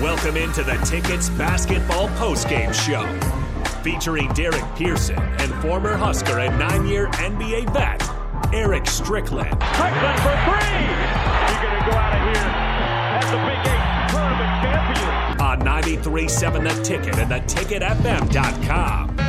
[0.00, 3.04] Welcome into the Tickets Basketball Postgame Show,
[3.82, 8.08] featuring Derek Pearson and former Husker and nine-year NBA vet
[8.54, 9.60] Eric Strickland.
[9.74, 10.86] Strickland for three.
[11.50, 12.46] You're going to go out of here
[13.18, 13.82] as the Big Eight
[14.14, 15.10] tournament champion.
[15.40, 19.27] On 93.7 The Ticket and theticketfm.com.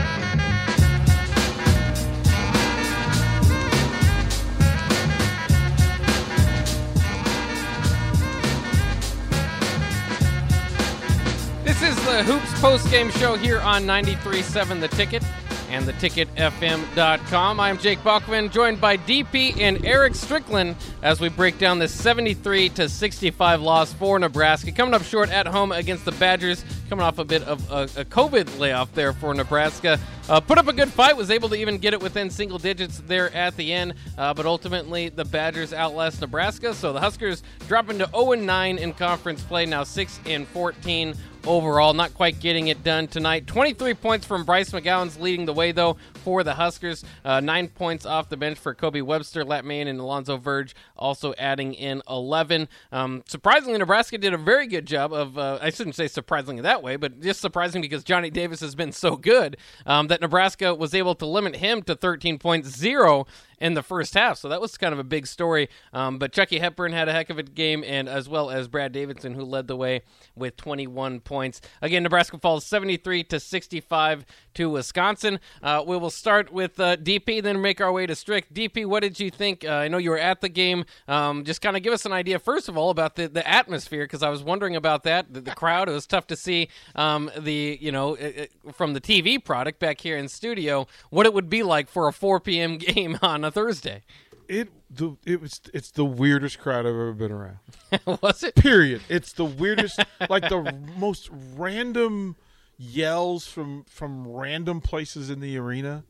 [12.09, 15.23] the Hoops Post Game Show here on 93.7 The Ticket
[15.69, 17.59] and theticketfm.com.
[17.59, 22.69] I'm Jake Buckman, joined by DP and Eric Strickland as we break down this 73
[22.69, 24.71] to 65 loss for Nebraska.
[24.71, 28.05] Coming up short at home against the Badgers, coming off a bit of a, a
[28.05, 29.99] COVID layoff there for Nebraska.
[30.27, 33.01] Uh, put up a good fight, was able to even get it within single digits
[33.05, 36.73] there at the end, uh, but ultimately the Badgers outlast Nebraska.
[36.73, 41.15] So the Huskers dropping to 0 9 in conference play, now 6 and 14
[41.49, 41.93] overall.
[41.93, 43.47] Not quite getting it done tonight.
[43.47, 45.97] 23 points from Bryce McGowens leading the way, though,
[46.29, 47.03] for the Huskers.
[47.25, 51.33] Uh, nine points off the bench for Kobe Webster, Lat Mayen, and Alonzo Verge, also
[51.39, 52.69] adding in 11.
[52.91, 56.83] Um, surprisingly, Nebraska did a very good job of, uh, I shouldn't say surprisingly that
[56.83, 60.93] way, but just surprising because Johnny Davis has been so good um, that Nebraska was
[60.93, 63.25] able to limit him to 13.0
[63.59, 64.37] in the first half.
[64.37, 65.69] So that was kind of a big story.
[65.93, 68.91] Um, but Chucky Hepburn had a heck of a game, and as well as Brad
[68.91, 70.01] Davison, who led the way
[70.35, 71.61] with 21 points.
[71.81, 74.25] Again, Nebraska falls 73 to 65
[74.55, 75.39] to Wisconsin.
[75.61, 78.53] Uh, we will start with uh, DP, then make our way to Strick.
[78.53, 79.65] DP, what did you think?
[79.65, 80.85] Uh, I know you were at the game.
[81.07, 84.03] Um, just kind of give us an idea, first of all, about the, the atmosphere,
[84.03, 85.33] because I was wondering about that.
[85.33, 88.93] The, the, crowd, it was tough to see um, the, you know, it, it, from
[88.93, 92.39] the TV product back here in studio, what it would be like for a 4
[92.41, 92.77] p.m.
[92.77, 94.03] game on a Thursday.
[94.47, 97.59] It the it was it's the weirdest crowd I've ever been around.
[98.21, 98.55] was it?
[98.55, 99.01] Period.
[99.07, 102.35] It's the weirdest, like the most random
[102.79, 106.05] yells from from random places in the arena.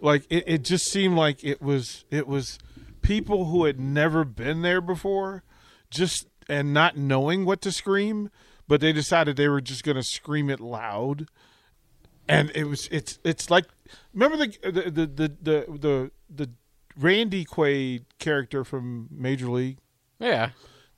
[0.00, 2.58] Like it, it just seemed like it was it was
[3.02, 5.42] people who had never been there before,
[5.90, 8.30] just and not knowing what to scream,
[8.68, 11.26] but they decided they were just going to scream it loud.
[12.28, 13.66] And it was it's it's like
[14.14, 15.06] remember the the the the
[15.42, 16.50] the, the, the
[16.96, 19.78] Randy Quaid character from Major League.
[20.20, 20.50] Yeah.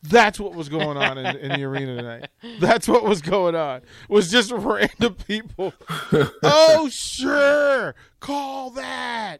[0.08, 2.28] That's what was going on in, in, the arena tonight.
[2.60, 3.80] That's what was going on.
[4.08, 5.72] Was just random people.
[6.42, 7.94] oh, sure.
[8.20, 9.38] Call that.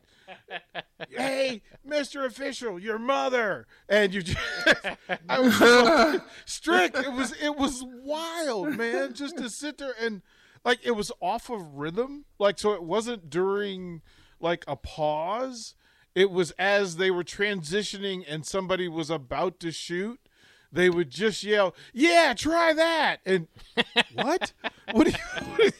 [1.11, 2.25] hey, Mr.
[2.25, 3.67] Official, your mother.
[3.91, 4.39] And you just
[5.29, 6.97] I was so strict.
[6.97, 10.23] It was it was wild, man, just to sit there and
[10.65, 12.25] like it was off of rhythm.
[12.39, 14.01] Like so it wasn't during
[14.41, 15.75] like a pause
[16.15, 20.21] it was as they were transitioning and somebody was about to shoot
[20.75, 23.21] they would just yell yeah try that!
[23.25, 23.49] And
[24.15, 24.53] what?
[24.93, 25.71] What are you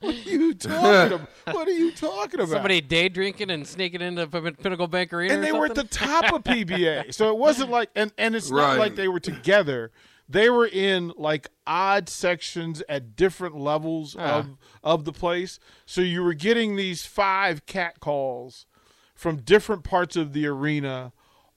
[0.00, 2.52] what are you talking about what are you talking about?
[2.52, 6.32] Somebody day drinking and sneaking into pinnacle bank arena and they were at the top
[6.32, 8.68] of pba so it wasn't like and and it's right.
[8.68, 9.90] not like they were together.
[10.26, 14.38] They were in like odd sections at different levels ah.
[14.38, 15.58] of of the place.
[15.86, 18.66] So you were getting these five cat calls
[19.14, 21.12] from different parts of the arena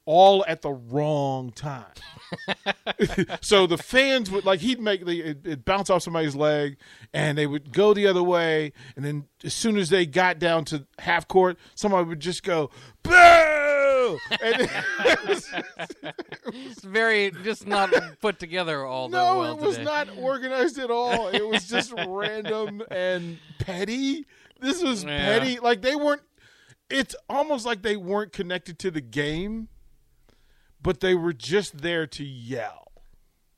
[0.07, 1.83] all at the wrong time.
[3.41, 6.77] so the fans would like he'd make the it, it bounce off somebody's leg
[7.13, 10.65] and they would go the other way and then as soon as they got down
[10.65, 12.69] to half court somebody would just go
[13.03, 13.13] boo
[14.41, 14.69] and
[15.05, 15.49] it was,
[16.47, 19.85] it's very just not put together all no well it was today.
[19.85, 24.25] not organized at all it was just random and petty
[24.59, 25.39] this was yeah.
[25.39, 26.21] petty like they weren't
[26.89, 29.67] it's almost like they weren't connected to the game,
[30.87, 32.93] but they were just there to yell.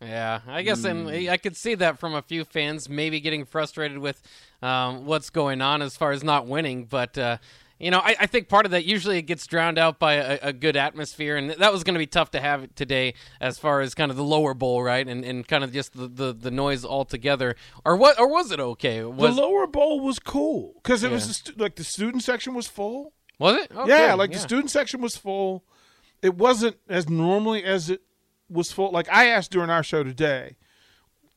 [0.02, 1.14] Yeah, I guess, mm.
[1.14, 4.20] and I could see that from a few fans maybe getting frustrated with
[4.64, 6.86] um, what's going on as far as not winning.
[6.86, 7.38] But uh,
[7.78, 10.40] you know, I, I, think part of that usually it gets drowned out by a,
[10.42, 13.82] a good atmosphere, and that was going to be tough to have today as far
[13.82, 16.50] as kind of the lower bowl, right, and, and kind of just the, the, the
[16.50, 17.56] noise altogether.
[17.86, 18.20] Or what?
[18.20, 19.04] Or was it okay?
[19.04, 21.14] Was, the lower bowl was cool because it yeah.
[21.14, 23.14] was stu- like the student section was full.
[23.38, 23.72] Was it?
[23.76, 24.38] Oh, yeah, like yeah.
[24.38, 25.64] the student section was full.
[26.22, 28.02] It wasn't as normally as it
[28.50, 28.92] was full.
[28.92, 30.56] Like I asked during our show today,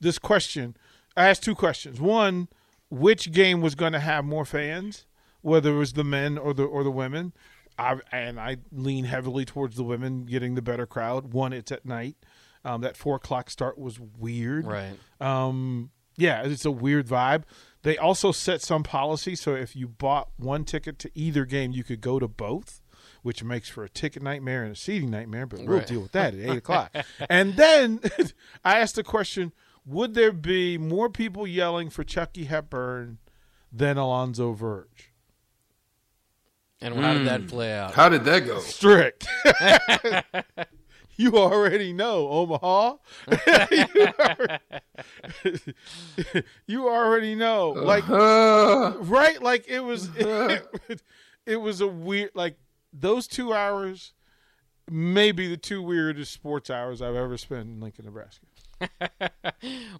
[0.00, 0.76] this question.
[1.16, 2.00] I asked two questions.
[2.00, 2.48] One,
[2.90, 5.06] which game was going to have more fans,
[5.40, 7.32] whether it was the men or the or the women?
[7.78, 11.32] I, and I lean heavily towards the women getting the better crowd.
[11.32, 12.16] One, it's at night.
[12.64, 14.66] Um, that four o'clock start was weird.
[14.66, 14.94] Right.
[15.20, 17.44] Um, yeah, it's a weird vibe.
[17.82, 21.82] They also set some policy so if you bought one ticket to either game, you
[21.82, 22.81] could go to both,
[23.22, 25.46] which makes for a ticket nightmare and a seating nightmare.
[25.46, 25.86] But we'll right.
[25.86, 26.94] deal with that at eight o'clock.
[27.28, 28.00] And then
[28.64, 29.52] I asked the question:
[29.86, 33.18] would there be more people yelling for Chucky Hepburn
[33.72, 35.12] than Alonzo Verge?
[36.80, 37.94] And how did that play out?
[37.94, 38.58] How did that go?
[38.58, 39.22] Strick.
[41.16, 42.96] you already know, Omaha.
[43.70, 44.58] you, already,
[46.66, 47.70] you already know.
[47.70, 51.02] Like Uh, right like it was it,
[51.46, 52.56] it was a weird like
[52.92, 54.12] those two hours
[54.90, 58.46] may be the two weirdest sports hours i've ever spent in lincoln nebraska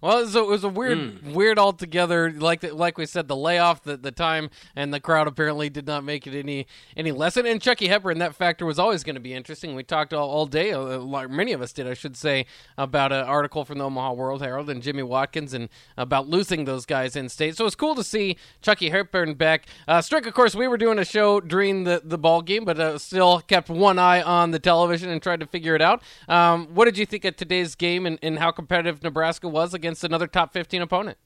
[0.01, 2.29] Well, it was a, it was a weird, weird altogether.
[2.29, 5.87] Like the, like we said, the layoff, the, the time, and the crowd apparently did
[5.87, 7.37] not make it any any less.
[7.37, 9.73] And, and Chucky Hepburn, that factor was always going to be interesting.
[9.73, 12.45] We talked all, all day, uh, like many of us did, I should say,
[12.77, 16.85] about an article from the Omaha World Herald and Jimmy Watkins, and about losing those
[16.85, 17.55] guys in state.
[17.55, 19.67] So it's cool to see Chucky Hepburn back.
[19.87, 22.77] Uh, Strick, of course, we were doing a show during the the ball game, but
[22.77, 26.03] uh, still kept one eye on the television and tried to figure it out.
[26.27, 30.03] Um, what did you think of today's game and, and how competitive Nebraska was against
[30.03, 31.17] another top 15 opponent?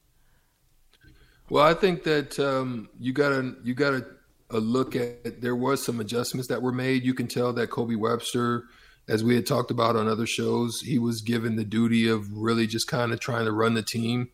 [1.49, 4.05] Well, I think that um, you gotta you gotta
[4.53, 5.41] uh, look at.
[5.41, 7.03] There was some adjustments that were made.
[7.03, 8.65] You can tell that Kobe Webster,
[9.07, 12.67] as we had talked about on other shows, he was given the duty of really
[12.67, 14.29] just kind of trying to run the team.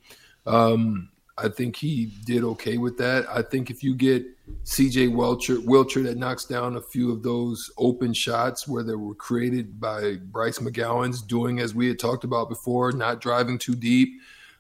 [0.48, 3.26] Um, I think he did okay with that.
[3.28, 4.24] I think if you get
[4.66, 5.08] C.J.
[5.08, 10.18] Wilcher, that knocks down a few of those open shots where they were created by
[10.18, 14.10] Bryce McGowens doing as we had talked about before, not driving too deep,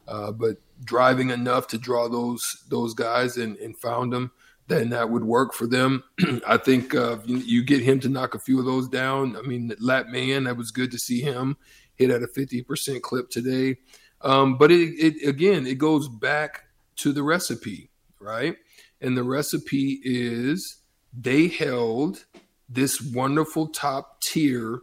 [0.07, 4.31] uh, but driving enough to draw those those guys and, and found them,
[4.67, 6.03] then that would work for them.
[6.47, 9.35] I think uh, you, you get him to knock a few of those down.
[9.37, 11.55] I mean, Lat Man, that was good to see him
[11.95, 13.77] hit at a 50% clip today.
[14.23, 16.63] Um, but it, it again, it goes back
[16.97, 17.89] to the recipe,
[18.19, 18.55] right?
[19.01, 20.77] And the recipe is
[21.13, 22.25] they held
[22.69, 24.79] this wonderful top tier,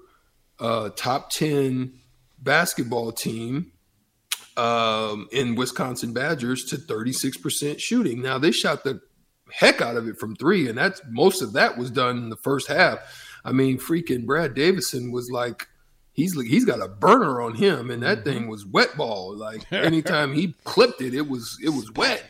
[0.58, 1.98] uh, top 10
[2.38, 3.72] basketball team
[4.56, 8.20] um, in Wisconsin Badgers to 36% shooting.
[8.20, 9.00] Now they shot the
[9.50, 12.36] heck out of it from three, and that's most of that was done in the
[12.36, 12.98] first half.
[13.44, 15.66] I mean, freaking Brad Davison was like,
[16.20, 18.50] he's he's got a burner on him, and that thing mm-hmm.
[18.50, 19.34] was wet ball.
[19.34, 22.24] Like anytime he clipped it, it was it was wet.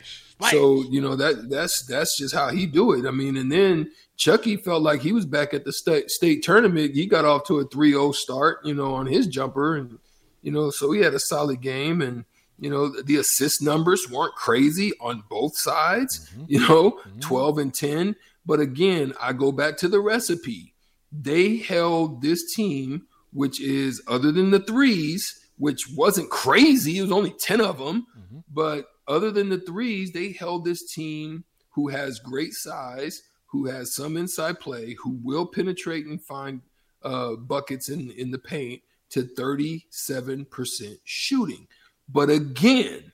[0.51, 3.07] So you know that that's that's just how he do it.
[3.07, 6.95] I mean, and then Chucky felt like he was back at the state state tournament.
[6.95, 9.99] He got off to a 3-0 start, you know, on his jumper, and
[10.43, 12.25] you know, so he had a solid game and.
[12.63, 16.45] You know, the assist numbers weren't crazy on both sides, mm-hmm.
[16.47, 17.21] you know, mm-hmm.
[17.21, 18.17] 12 and 10.
[18.45, 20.75] But again, I go back to the recipe.
[21.11, 27.13] They held this team, which is other than the threes, which wasn't crazy, it was
[27.13, 28.07] only 10 of them.
[28.53, 33.95] But other than the threes, they held this team who has great size, who has
[33.95, 36.63] some inside play, who will penetrate and find
[37.03, 41.67] uh, buckets in, in the paint to 37% shooting.
[42.09, 43.13] But again,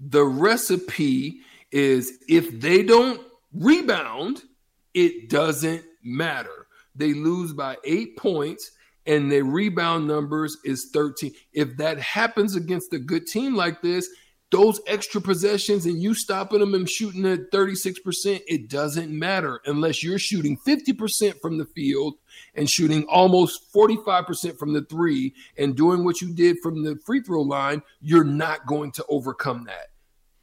[0.00, 1.40] the recipe
[1.70, 3.20] is if they don't
[3.52, 4.42] rebound,
[4.94, 6.66] it doesn't matter.
[6.94, 8.72] They lose by eight points
[9.06, 11.32] and their rebound numbers is 13.
[11.52, 14.08] If that happens against a good team like this,
[14.52, 17.96] those extra possessions and you stopping them and shooting at 36%,
[18.46, 22.14] it doesn't matter unless you're shooting 50% from the field
[22.54, 27.22] and shooting almost 45% from the three and doing what you did from the free
[27.22, 29.88] throw line, you're not going to overcome that.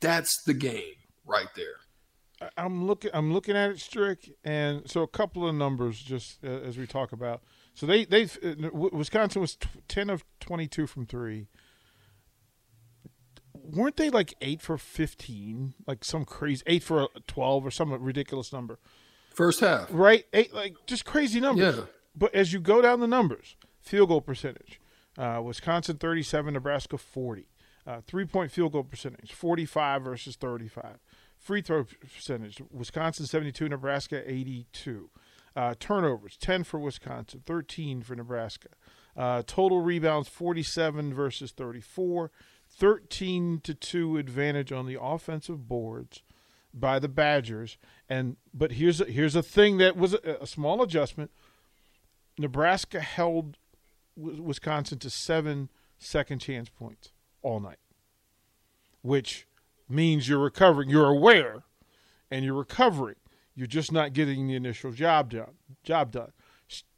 [0.01, 2.49] That's the game right there.
[2.57, 3.11] I'm looking.
[3.13, 6.87] I'm looking at it, Strick, and so a couple of numbers just uh, as we
[6.87, 7.41] talk about.
[7.73, 11.47] So they they uh, Wisconsin was t- ten of twenty two from three.
[13.53, 15.73] Weren't they like eight for fifteen?
[15.87, 18.79] Like some crazy eight for twelve or some ridiculous number,
[19.33, 19.87] First half.
[19.91, 20.25] right?
[20.33, 21.75] Eight like just crazy numbers.
[21.77, 21.83] Yeah.
[22.15, 24.79] But as you go down the numbers, field goal percentage,
[25.17, 27.47] uh, Wisconsin thirty seven, Nebraska forty.
[27.87, 30.99] Uh, three point field goal percentage, 45 versus 35.
[31.39, 35.09] Free throw percentage, Wisconsin 72, Nebraska 82.
[35.59, 38.69] Uh, turnovers, 10 for Wisconsin, 13 for Nebraska.
[39.17, 42.31] Uh, total rebounds, 47 versus 34.
[42.69, 46.23] 13 to 2 advantage on the offensive boards
[46.73, 47.77] by the Badgers.
[48.07, 51.29] And but here's a, here's a thing that was a, a small adjustment.
[52.37, 53.57] Nebraska held
[54.15, 57.11] Wisconsin to seven second chance points
[57.41, 57.79] all night,
[59.01, 59.45] which
[59.89, 60.89] means you're recovering.
[60.89, 61.63] You're aware,
[62.31, 63.15] and you're recovering.
[63.59, 65.51] You're just not getting the initial job done.
[65.83, 66.31] Job done.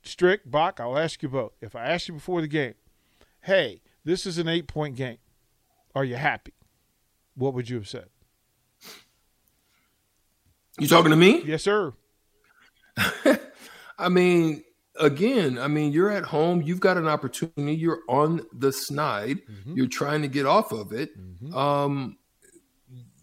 [0.03, 1.53] Strick, Bock, I'll ask you both.
[1.59, 2.75] If I asked you before the game,
[3.41, 5.17] hey, this is an eight point game,
[5.95, 6.53] are you happy?
[7.33, 8.09] What would you have said?
[10.79, 11.41] You talking to me?
[11.45, 11.93] Yes, sir.
[13.97, 14.63] I mean,
[14.99, 19.77] again, I mean, you're at home, you've got an opportunity, you're on the snide, Mm-hmm.
[19.77, 21.09] you're trying to get off of it.
[21.55, 22.17] Um,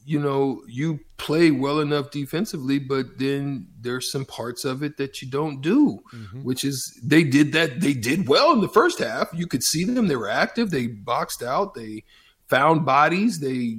[0.08, 5.20] you know, you play well enough defensively, but then there's some parts of it that
[5.20, 6.42] you don't do, Mm-hmm.
[6.44, 7.80] which is they did that.
[7.80, 9.28] They did well in the first half.
[9.34, 10.08] You could see them.
[10.08, 10.70] They were active.
[10.70, 11.74] They boxed out.
[11.74, 12.04] They
[12.48, 13.40] found bodies.
[13.40, 13.76] They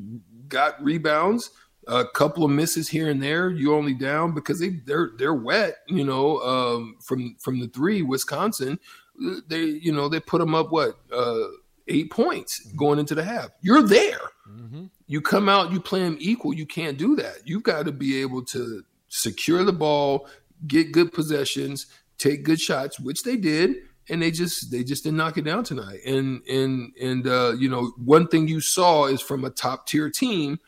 [0.47, 1.49] got rebounds.
[1.87, 3.49] A couple of misses here and there.
[3.49, 5.77] You only down because they they're they're wet.
[5.87, 8.77] You know, um, from from the three, Wisconsin.
[9.47, 11.47] They you know they put them up what uh,
[11.87, 13.49] eight points going into the half.
[13.61, 14.21] You're there
[15.09, 16.53] you come out, you play them equal.
[16.53, 17.39] You can't do that.
[17.43, 20.27] You've got to be able to secure the ball,
[20.67, 21.87] get good possessions,
[22.19, 25.63] take good shots, which they did, and they just they just didn't knock it down
[25.63, 26.01] tonight.
[26.05, 30.11] And and and uh, you know, one thing you saw is from a top tier
[30.11, 30.59] team.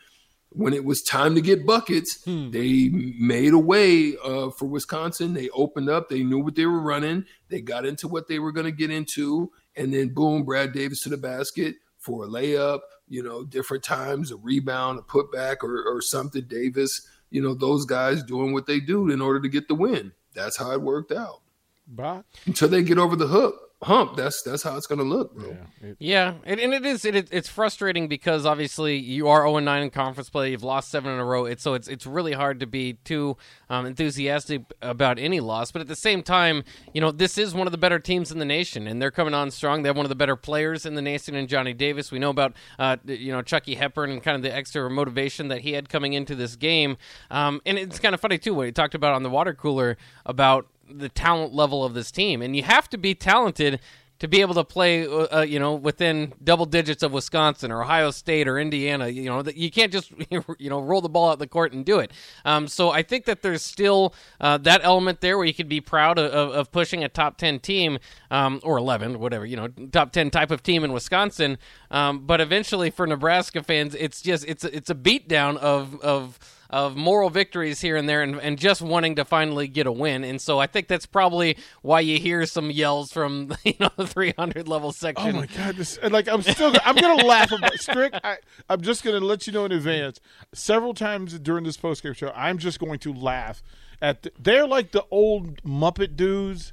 [0.54, 2.18] When it was time to get buckets,
[2.50, 5.32] they made a way uh, for Wisconsin.
[5.32, 6.10] They opened up.
[6.10, 7.24] They knew what they were running.
[7.48, 11.04] They got into what they were going to get into, and then boom, Brad Davis
[11.04, 12.80] to the basket for a layup.
[13.08, 16.44] You know, different times, a rebound, a putback, or, or something.
[16.44, 20.12] Davis, you know, those guys doing what they do in order to get the win.
[20.34, 21.40] That's how it worked out.
[21.86, 22.24] Bock?
[22.46, 25.50] Until they get over the hook hump, that's that's how it's going to look, bro.
[25.50, 25.88] Yeah.
[25.88, 29.58] It- Yeah, and, and it is it, it- it's frustrating because obviously you are 0
[29.58, 30.50] 9 in conference play.
[30.52, 31.44] You've lost seven in a row.
[31.46, 33.36] It's so it's it's really hard to be too
[33.68, 35.72] um, enthusiastic about any loss.
[35.72, 38.38] But at the same time, you know this is one of the better teams in
[38.38, 39.82] the nation, and they're coming on strong.
[39.82, 42.10] They have one of the better players in the nation, in Johnny Davis.
[42.12, 45.60] We know about uh, you know Chucky Hepburn and kind of the extra motivation that
[45.62, 46.96] he had coming into this game.
[47.30, 49.96] Um, and it's kind of funny too what he talked about on the water cooler
[50.26, 53.80] about the talent level of this team, and you have to be talented
[54.22, 57.82] to be able to play, uh, uh, you know, within double digits of Wisconsin or
[57.82, 59.08] Ohio State or Indiana.
[59.08, 61.98] You know, you can't just you know roll the ball out the court and do
[61.98, 62.12] it.
[62.44, 65.80] Um, so I think that there's still uh, that element there where you could be
[65.80, 67.98] proud of, of, pushing a top ten team
[68.30, 71.58] um, or eleven, whatever you know, top ten type of team in Wisconsin.
[71.90, 76.38] Um, but eventually, for Nebraska fans, it's just it's it's a beatdown of of
[76.72, 80.24] of moral victories here and there and, and just wanting to finally get a win.
[80.24, 84.06] And so I think that's probably why you hear some yells from you know the
[84.06, 85.36] 300 level section.
[85.36, 85.76] Oh my god!
[85.76, 88.14] This like I'm still I'm gonna laugh about Strick.
[88.24, 88.38] I,
[88.70, 90.18] I'm just gonna let you know in advance.
[90.54, 93.62] Several times during this postgame show, I'm just going to laugh
[94.00, 94.22] at.
[94.22, 96.72] The, they're like the old Muppet dudes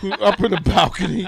[0.00, 1.26] who up in the balcony,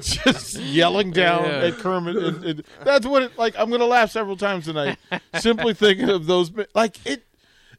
[0.00, 1.66] just yelling down Yeah.
[1.66, 2.16] at Kermit.
[2.16, 3.54] And, and that's what it like.
[3.58, 4.98] I'm gonna laugh several times tonight,
[5.38, 6.50] simply thinking of those.
[6.74, 7.24] Like it.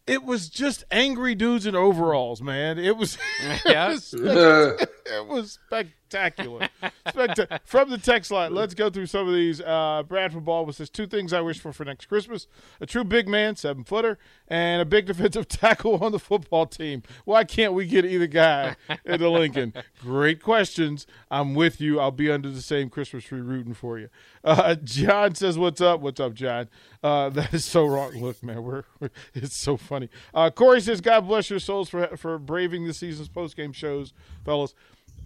[0.07, 2.79] It was just angry dudes in overalls, man.
[2.79, 3.89] It was, it Yeah.
[3.89, 5.59] was it was
[6.07, 6.69] spectacular.
[7.07, 9.61] Spectac- From the text line, let's go through some of these.
[9.61, 12.47] Uh, Bradford Ball says two things I wish for for next Christmas:
[12.79, 17.03] a true big man, seven footer, and a big defensive tackle on the football team.
[17.25, 19.73] Why can't we get either guy into Lincoln?
[20.01, 21.07] Great questions.
[21.29, 21.99] I'm with you.
[21.99, 24.09] I'll be under the same Christmas tree rooting for you.
[24.43, 26.01] Uh, John says, "What's up?
[26.01, 26.69] What's up, John?"
[27.03, 28.11] Uh, that is so wrong.
[28.21, 30.09] Look, man, we're, we're it's so funny.
[30.33, 34.13] Uh, Corey says, "God bless your souls for for braving the season's post game shows,
[34.45, 34.73] fellas."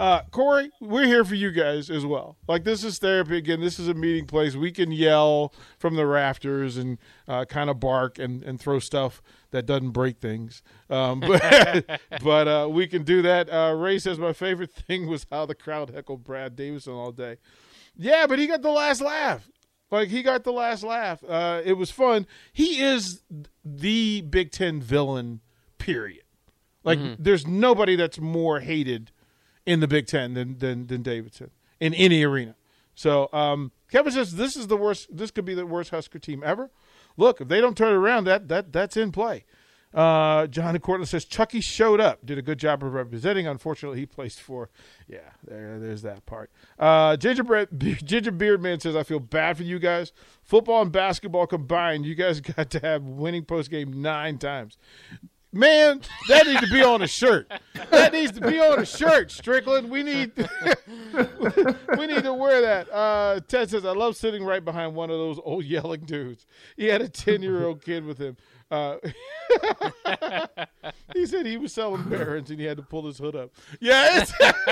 [0.01, 2.35] Uh, Corey, we're here for you guys as well.
[2.47, 3.61] Like this is therapy again.
[3.61, 4.55] This is a meeting place.
[4.55, 9.21] We can yell from the rafters and uh, kind of bark and, and throw stuff
[9.51, 10.63] that doesn't break things.
[10.89, 13.47] Um, but but uh, we can do that.
[13.53, 17.37] Uh, Ray says my favorite thing was how the crowd heckled Brad Davison all day.
[17.95, 19.47] Yeah, but he got the last laugh.
[19.91, 21.23] Like he got the last laugh.
[21.23, 22.25] Uh, it was fun.
[22.51, 23.21] He is
[23.63, 25.41] the Big Ten villain.
[25.77, 26.23] Period.
[26.83, 29.11] Like there's nobody that's more hated
[29.65, 32.55] in the Big Ten than than, than Davison in any arena.
[32.95, 35.15] So um, Kevin says this is the worst.
[35.15, 36.69] This could be the worst Husker team ever.
[37.17, 39.45] Look, if they don't turn it around, that that that's in play.
[39.93, 43.45] Uh, John Cortland says Chucky showed up, did a good job of representing.
[43.45, 44.69] Unfortunately, he placed for.
[45.07, 46.49] Yeah, there, there's that part.
[46.79, 47.67] Uh, Gingerbread,
[48.03, 50.13] Ginger Beard Man says I feel bad for you guys.
[50.43, 54.77] Football and basketball combined, you guys got to have winning post game nine times.
[55.53, 57.51] Man, that needs to be on a shirt.
[57.89, 59.89] That needs to be on a shirt, Strickland.
[59.89, 60.31] We need
[61.97, 62.89] we need to wear that.
[62.89, 66.45] Uh, Ted says, I love sitting right behind one of those old yelling dudes.
[66.77, 68.37] He had a 10 year old kid with him.
[68.71, 68.95] Uh,
[71.13, 73.51] he said he was selling Barons and he had to pull his hood up.
[73.81, 74.25] Yeah,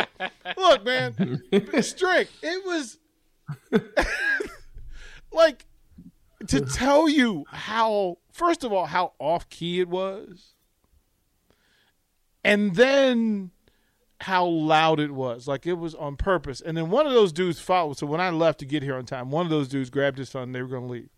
[0.57, 1.41] look, man,
[1.81, 2.97] Strick, it was
[5.33, 5.65] like
[6.47, 10.55] to tell you how, first of all, how off key it was,
[12.43, 13.51] and then
[14.21, 15.47] how loud it was.
[15.47, 16.61] Like it was on purpose.
[16.61, 17.97] And then one of those dudes followed.
[17.97, 20.29] So when I left to get here on time, one of those dudes grabbed his
[20.29, 20.51] son.
[20.51, 21.09] They were going to leave,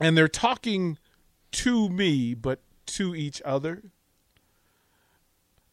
[0.00, 0.98] and they're talking
[1.52, 3.82] to me, but to each other.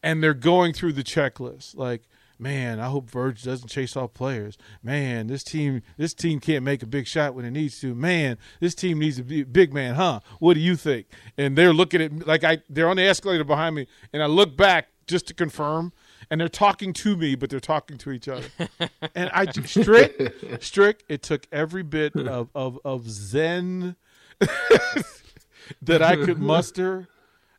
[0.01, 2.03] and they're going through the checklist like
[2.43, 4.57] man i hope verge doesn't chase off players.
[4.83, 7.95] Man this team this team can't make a big shot when it needs to.
[7.95, 10.19] Man this team needs a big man huh?
[10.39, 11.07] What do you think?
[11.37, 14.25] And they're looking at me like i they're on the escalator behind me and i
[14.25, 15.91] look back just to confirm
[16.29, 18.47] and they're talking to me but they're talking to each other.
[19.15, 23.95] And i strick strick it took every bit of of, of zen
[25.81, 27.07] that i could muster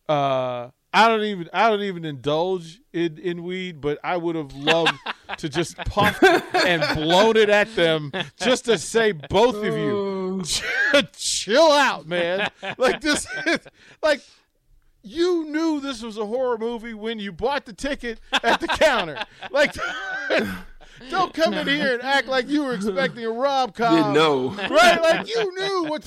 [0.09, 4.55] uh I don't even I don't even indulge in, in weed, but I would have
[4.55, 4.95] loved
[5.39, 10.43] to just puff and blown it at them just to say both of you
[10.95, 11.03] oh.
[11.17, 12.49] chill out, man.
[12.79, 13.27] Like this
[14.03, 14.21] like
[15.03, 19.19] you knew this was a horror movie when you bought the ticket at the counter.
[19.51, 19.75] Like
[21.11, 23.97] don't come in here and act like you were expecting a rom com.
[23.97, 24.51] Didn't know.
[24.51, 25.03] Right?
[25.03, 26.07] Like you knew what,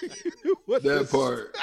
[0.00, 1.54] you knew what that this- part.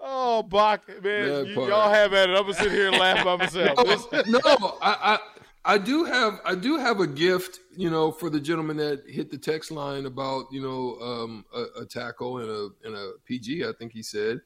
[0.00, 2.36] Oh, Bock, man, you, y'all have at it.
[2.36, 3.78] I'm gonna sit here and laugh by myself.
[4.10, 4.38] This- no,
[4.80, 5.18] I,
[5.64, 9.02] I I do have I do have a gift, you know, for the gentleman that
[9.08, 13.12] hit the text line about you know um, a, a tackle and a and a
[13.24, 13.64] PG.
[13.64, 14.40] I think he said.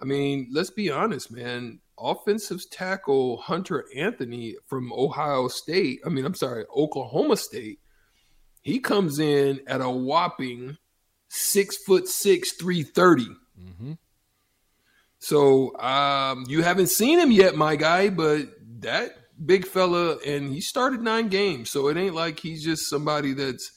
[0.00, 1.80] I mean, let's be honest, man.
[1.98, 6.00] Offensive tackle Hunter Anthony from Ohio State.
[6.06, 7.80] I mean, I'm sorry, Oklahoma State.
[8.62, 10.76] He comes in at a whopping
[11.28, 13.26] six foot six, three thirty.
[15.18, 18.48] So um, you haven't seen him yet, my guy, but
[18.80, 23.34] that big fella, and he started nine games, so it ain't like he's just somebody
[23.34, 23.72] that's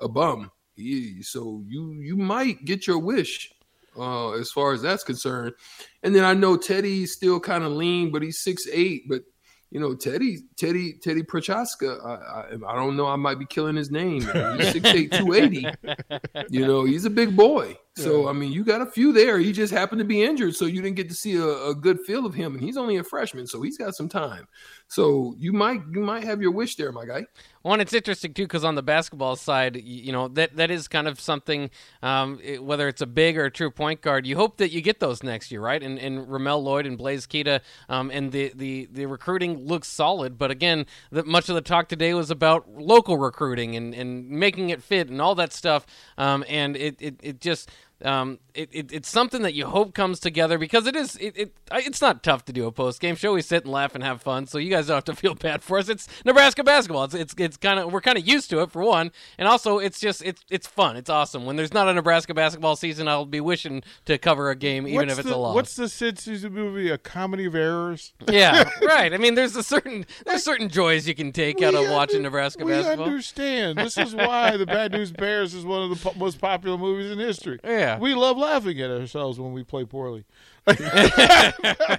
[0.00, 0.50] a bum.
[0.74, 3.50] He, so you you might get your wish
[3.98, 5.54] uh, as far as that's concerned.
[6.02, 9.04] And then I know Teddy's still kind of lean, but he's six eight.
[9.08, 9.22] But
[9.70, 13.06] you know Teddy Teddy Teddy Prochazka, I, I I don't know.
[13.06, 14.20] I might be killing his name.
[14.20, 15.66] He's 6'8", 280.
[16.50, 17.76] You know he's a big boy.
[17.96, 19.38] So I mean, you got a few there.
[19.38, 22.00] He just happened to be injured, so you didn't get to see a, a good
[22.00, 22.54] feel of him.
[22.54, 24.46] And he's only a freshman, so he's got some time.
[24.88, 27.26] So you might you might have your wish there, my guy.
[27.62, 31.08] One, it's interesting too because on the basketball side, you know that that is kind
[31.08, 31.70] of something.
[32.02, 34.80] Um, it- whether it's a big or a true point guard, you hope that you
[34.80, 35.82] get those next year, right?
[35.82, 40.36] And, and Ramel Lloyd and Blaise Keita, um, and the, the the recruiting looks solid.
[40.38, 44.70] But again, the, much of the talk today was about local recruiting and, and making
[44.70, 45.86] it fit and all that stuff.
[46.18, 47.70] Um, and it, it, it just
[48.04, 51.56] um, it, it, it's something that you hope comes together because it is it, it
[51.72, 53.32] it's not tough to do a post game show.
[53.32, 55.62] We sit and laugh and have fun, so you guys don't have to feel bad
[55.62, 55.88] for us.
[55.88, 57.04] It's Nebraska basketball.
[57.04, 59.78] It's it's, it's kind of we're kind of used to it for one, and also
[59.78, 60.96] it's just it's it's fun.
[60.96, 61.46] It's awesome.
[61.46, 65.08] When there's not a Nebraska basketball season, I'll be wishing to cover a game even
[65.08, 65.54] what's if it's the, a loss.
[65.54, 66.90] What's the Sid Caesar movie?
[66.90, 68.12] A comedy of errors.
[68.30, 69.12] yeah, right.
[69.14, 72.22] I mean, there's a certain there's certain joys you can take out of We watching
[72.22, 73.06] Nebraska we basketball.
[73.06, 73.78] We understand.
[73.78, 77.10] This is why the Bad News Bears is one of the po- most popular movies
[77.10, 77.58] in history.
[77.64, 77.85] Yeah.
[77.98, 80.24] We love laughing at ourselves when we play poorly.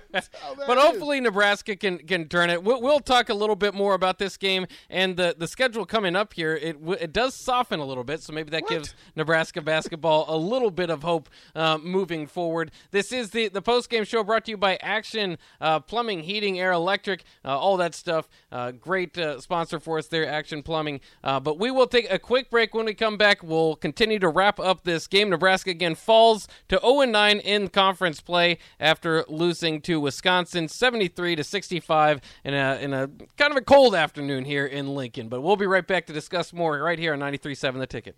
[0.68, 2.64] But hopefully Nebraska can can turn it.
[2.64, 6.16] We'll, we'll talk a little bit more about this game and the the schedule coming
[6.16, 6.56] up here.
[6.56, 10.72] It it does soften a little bit, so maybe that gives Nebraska basketball a little
[10.72, 12.72] bit of hope uh, moving forward.
[12.92, 16.60] This is the the post game show brought to you by Action uh, Plumbing, Heating,
[16.60, 18.28] Air, Electric, uh, all that stuff.
[18.52, 21.00] Uh, great uh, sponsor for us there, Action Plumbing.
[21.24, 23.44] Uh, but we will take a quick break when we come back.
[23.44, 25.30] We'll continue to wrap up this game.
[25.30, 31.44] Nebraska again falls to 0 9 in conference play after losing to Wisconsin 73 to
[31.44, 35.30] 65 in a in a kind of a cold afternoon here in Lincoln.
[35.30, 38.16] But we'll be right back to discuss more right here on 93.7 The Ticket.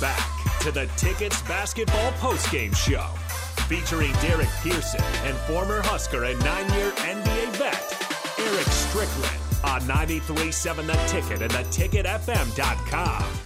[0.00, 3.06] Back to the Tickets Basketball Postgame Show,
[3.66, 10.86] featuring Derek Pearson and former Husker and nine year NBA vet, Eric Strickland on 93.7
[10.86, 13.41] The Ticket and theticketfm.com.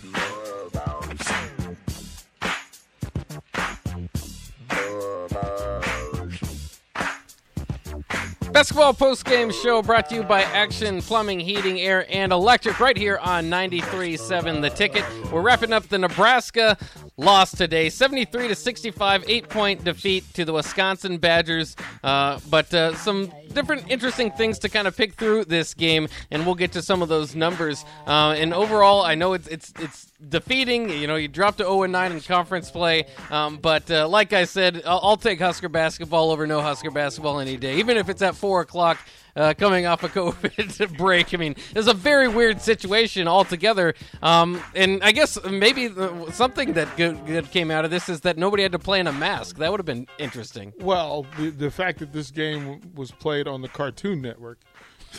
[8.56, 12.96] Basketball post game show brought to you by Action Plumbing, Heating, Air, and Electric right
[12.96, 15.04] here on 93.7 The Ticket.
[15.30, 16.78] We're wrapping up the Nebraska
[17.18, 21.76] loss today 73 to 65, eight point defeat to the Wisconsin Badgers.
[22.04, 26.44] Uh, but uh, some different interesting things to kind of pick through this game, and
[26.44, 27.84] we'll get to some of those numbers.
[28.06, 30.90] Uh, and overall, I know it's, it's, it's defeating.
[30.90, 34.44] You know, you dropped to 0 9 in conference play, um, but uh, like I
[34.44, 38.22] said, I'll, I'll take Husker basketball over no Husker basketball any day, even if it's
[38.22, 38.98] at four o'clock.
[39.36, 43.94] Uh, coming off a COVID break, I mean, it's a very weird situation altogether.
[44.22, 48.22] Um, and I guess maybe uh, something that good, good came out of this is
[48.22, 49.58] that nobody had to play in a mask.
[49.58, 50.72] That would have been interesting.
[50.80, 54.58] Well, the, the fact that this game was played on the Cartoon Network.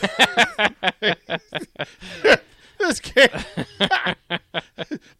[2.78, 3.28] this game.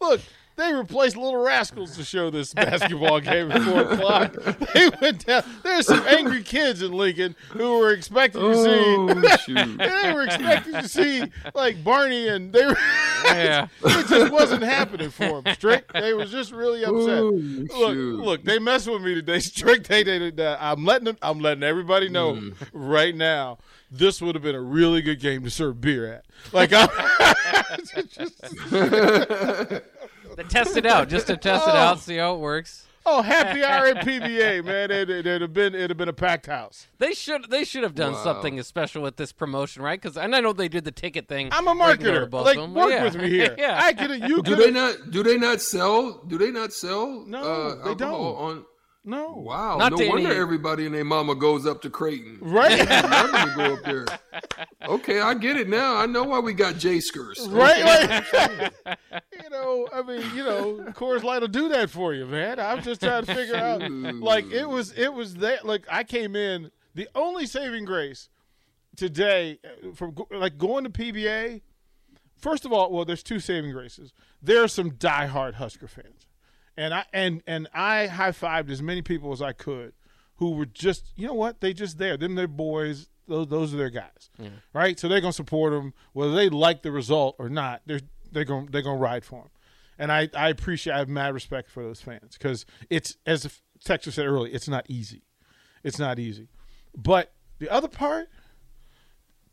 [0.00, 0.20] Look,
[0.58, 4.34] they replaced Little Rascals to show this basketball game at four o'clock.
[4.74, 5.42] They went down.
[5.62, 8.68] There's some angry kids in Lincoln who were expecting to see.
[8.70, 9.14] Oh
[9.78, 12.76] they were expecting to see like Barney, and they were.
[13.24, 13.66] Yeah.
[13.84, 15.52] it just wasn't happening for them.
[15.54, 17.18] Strick, they was just really upset.
[17.18, 18.20] Oh, look, shoot.
[18.20, 19.40] look, they messing with me today.
[19.40, 22.54] Strick, they, they, they I'm letting them, I'm letting everybody know Mm.
[22.72, 23.58] right now.
[23.90, 26.26] This would have been a really good game to serve beer at.
[26.52, 26.88] Like, I'm,
[30.38, 32.86] To test it out, just to test it out, see how it works.
[33.04, 34.90] oh, happy hour at PBA, man.
[34.90, 36.86] It, it, would have been, it'd have been a packed house.
[36.98, 38.22] They should they should have done Wow.
[38.24, 40.00] something special with this promotion, right?
[40.00, 41.48] Because and I know they did the ticket thing.
[41.52, 42.22] I'm a marketer.
[42.22, 43.04] above Like, work Yeah.
[43.04, 43.56] with me here.
[43.58, 43.80] yeah.
[43.82, 44.98] I could have, you Do could they have.
[45.00, 45.10] not?
[45.10, 46.22] Do they not sell?
[46.26, 47.24] Do they not sell?
[47.26, 48.12] No, uh, they don't.
[48.12, 48.64] On
[49.08, 49.32] No.
[49.32, 52.38] wow, Not no wonder any- everybody and their mama goes up to Creighton.
[52.42, 52.78] Right?
[52.88, 54.06] Nothing to go up there.
[54.86, 55.96] Okay, I get it now.
[55.96, 57.46] I know why we got J skirts.
[57.46, 57.84] Right?
[57.84, 58.98] Like,
[59.42, 62.60] you know, I mean, you know, Coors Light will do that for you, man.
[62.60, 63.80] I'm just trying to figure out.
[63.90, 65.64] Like, it was, it was that.
[65.64, 66.70] Like, I came in.
[66.94, 68.28] The only saving grace
[68.96, 71.62] today, uh, from like going to PBA.
[72.36, 74.12] First of all, well, there's two saving graces.
[74.42, 76.17] There are some diehard Husker fans,
[76.78, 79.92] and I and and I high fived as many people as I could,
[80.36, 82.16] who were just, you know what, they just there.
[82.16, 83.08] Them, their boys.
[83.26, 84.30] Those, those are their guys,
[84.72, 84.98] right?
[84.98, 87.82] So they're gonna support them, whether they like the result or not.
[87.84, 88.00] They're
[88.32, 89.50] they're gonna they're gonna ride for them,
[89.98, 90.94] and I I appreciate.
[90.94, 94.86] I have mad respect for those fans because it's as Texas said earlier, it's not
[94.88, 95.24] easy,
[95.84, 96.48] it's not easy.
[96.96, 98.28] But the other part,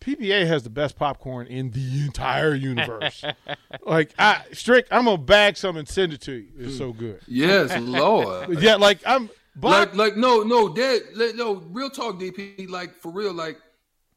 [0.06, 3.24] PBA has the best popcorn in the entire universe.
[3.86, 6.50] like I Strick, I'm gonna bag some and send it to you.
[6.58, 7.22] It's so good.
[7.28, 8.60] Yes, Lord.
[8.62, 9.30] Yeah, like I'm.
[9.56, 13.58] But like like no no like, no real talk dp like for real like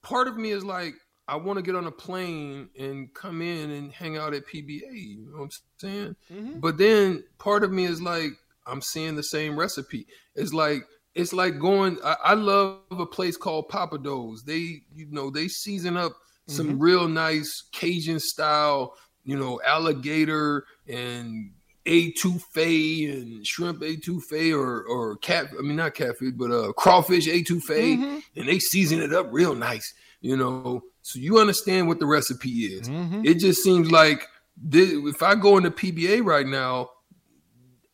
[0.02, 0.94] part of me is like
[1.28, 4.80] i want to get on a plane and come in and hang out at pba
[4.92, 6.58] you know what i'm saying Mm-hmm.
[6.58, 8.32] but then part of me is like
[8.66, 10.82] i'm seeing the same recipe it's like
[11.14, 15.96] it's like going i, I love a place called Pappadeaux's they you know they season
[15.96, 16.12] up
[16.46, 16.78] some Mm-hmm.
[16.78, 18.94] real nice cajun style
[19.24, 21.50] you know alligator and
[21.84, 27.96] etouffee and shrimp etouffee or or cat I mean not catfish but uh crawfish etouffee
[27.98, 28.18] Mm-hmm.
[28.36, 32.48] and they season it up real nice you know so you understand what the recipe
[32.50, 33.22] is Mm-hmm.
[33.24, 34.26] it just seems like
[34.60, 36.90] this, if I go into PBA right now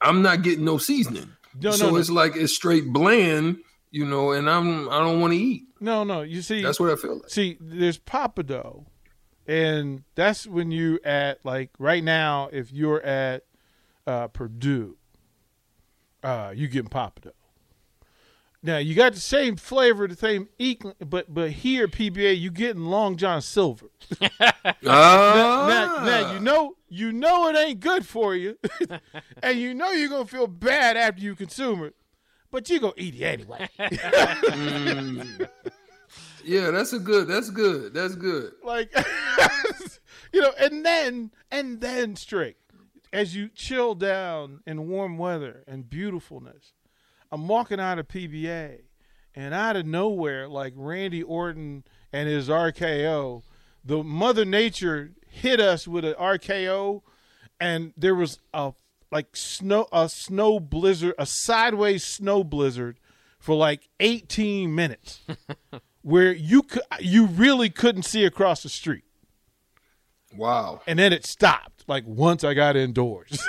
[0.01, 1.97] I'm not getting no seasoning No, no, so no.
[1.97, 3.59] it's like it's straight bland
[3.91, 6.23] you know and I'm I don't want to eat no, no.
[6.23, 8.87] You see, that's what I feel like see, there's Pappadeaux,
[9.47, 12.49] and that's when you at like right now.
[12.51, 13.45] If you're at
[14.07, 14.97] uh, Purdue,
[16.23, 17.33] uh, you getting Pappadeaux.
[18.65, 22.87] Now you got the same flavor, the same equal, but but here PBA you getting
[22.87, 23.91] Long John Silver.
[24.87, 28.57] ah, Now, now you know you know it ain't good for you,
[29.43, 31.95] and you know you're gonna feel bad after you consume it,
[32.51, 33.69] but you gonna eat it anyway.
[36.43, 38.95] yeah that's a good that's good that's good like
[40.33, 42.57] you know and then and then straight
[43.15, 46.75] as you chill down in warm weather and beautifulness
[47.35, 48.81] i'm walking out of pba
[49.35, 53.43] and out of nowhere like randy orton and his rko
[53.85, 57.03] the mother nature hit us with an rko
[57.61, 58.73] and there was a
[59.11, 62.99] like snow a snow blizzard a sideways snow blizzard
[63.45, 65.21] for like 18 minutes
[66.05, 69.05] where you could you really couldn't see across the street.
[70.35, 70.81] Wow.
[70.87, 73.39] And then it stopped like once i got indoors.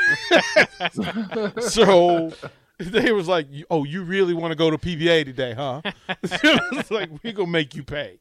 [1.61, 2.33] So
[2.79, 5.81] they was like oh you really want to go to pba today huh?
[6.23, 8.19] It's like we gonna make you pay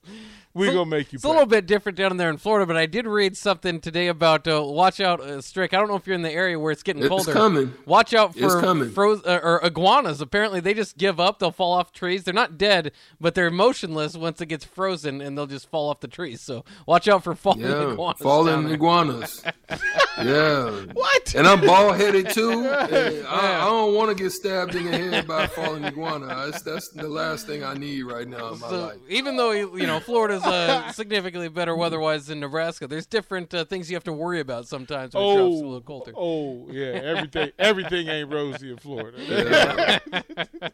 [0.54, 2.76] we gonna make you It's pay a little bit different down there in Florida, but
[2.76, 5.74] I did read something today about uh, watch out, uh, Strick.
[5.74, 7.32] I don't know if you're in the area where it's getting It's colder.
[7.32, 7.74] coming.
[7.86, 8.90] Watch out for coming.
[8.90, 10.20] froze uh, or iguanas.
[10.20, 11.38] Apparently, they just give up.
[11.40, 12.24] They'll fall off trees.
[12.24, 16.00] They're not dead, but they're motionless once it gets frozen, and they'll just fall off
[16.00, 16.40] the trees.
[16.40, 18.20] So watch out for falling Yeah, iguanas.
[18.20, 19.42] falling iguanas.
[20.22, 20.70] yeah.
[20.92, 22.50] what And I'm bald headed too.
[22.68, 26.26] and I, I don't want to get stabbed in the head by a falling iguana.
[26.26, 28.96] That's, that's the last thing I need right now in my So life.
[29.08, 33.90] even though you know Florida's uh, significantly better weather-wise than Nebraska, there's different uh, things
[33.90, 36.12] you have to worry about sometimes when it drops a little oh colder.
[36.16, 39.98] oh yeah everything everything ain't rosy in florida Yeah,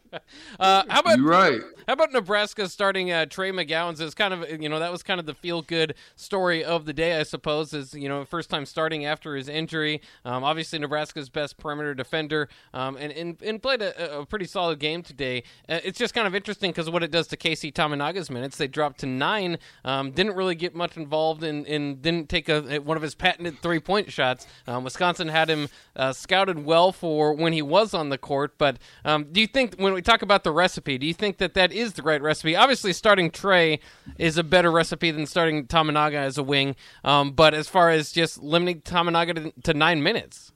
[0.61, 1.61] Uh, how about you're right.
[1.89, 4.01] How about Nebraska starting uh, Trey McGowens?
[4.01, 6.93] as kind of you know that was kind of the feel good story of the
[6.93, 7.73] day, I suppose.
[7.75, 10.01] Is you know first time starting after his injury.
[10.25, 14.79] Um, obviously Nebraska's best perimeter defender, um, and, and and played a, a pretty solid
[14.79, 15.43] game today.
[15.69, 18.57] Uh, it's just kind of interesting because what it does to Casey Tominaga's minutes.
[18.57, 19.59] They dropped to nine.
[19.85, 23.15] Um, didn't really get much involved and in, in, didn't take a, one of his
[23.15, 24.47] patented three point shots.
[24.67, 28.59] Um, Wisconsin had him uh, scouted well for when he was on the court.
[28.59, 31.55] But um, do you think when we talk about the recipe, do you think that
[31.55, 32.57] that is the right recipe?
[32.57, 33.81] Obviously, starting Trey
[34.19, 36.77] is a better recipe than starting Tominaga as a wing.
[37.05, 40.53] Um, but as far as just limiting Tominaga to, to nine minutes.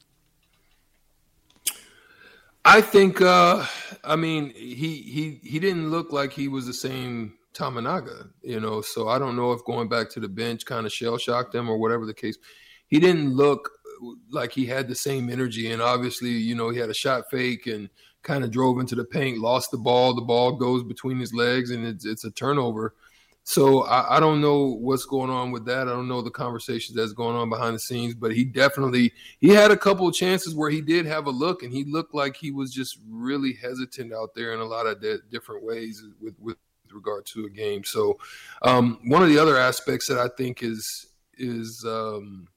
[2.64, 3.20] I think.
[3.20, 3.66] Uh,
[4.02, 8.80] I mean, he he he didn't look like he was the same Tominaga, you know.
[8.80, 11.68] So I don't know if going back to the bench kind of shell shocked him
[11.68, 12.36] or whatever the case.
[12.88, 13.70] He didn't look
[14.02, 17.24] uh, like he had the same energy, and obviously, you know, he had a shot
[17.30, 17.88] fake and
[18.22, 20.14] kind of drove into the paint, lost the ball.
[20.14, 22.94] The ball goes between his legs, and it's it's a turnover.
[23.46, 25.86] So I, I, don't know what's going on with that.
[25.86, 29.48] I don't know the conversations that's going on behind the scenes, but he definitely he
[29.48, 32.36] had a couple of chances where he did have a look, and he looked like
[32.36, 36.34] he was just really hesitant out there in a lot of de- different ways with
[36.40, 36.56] with
[36.94, 37.84] regard to a game.
[37.84, 38.18] So
[38.62, 42.48] um, one of the other aspects that I think is is um,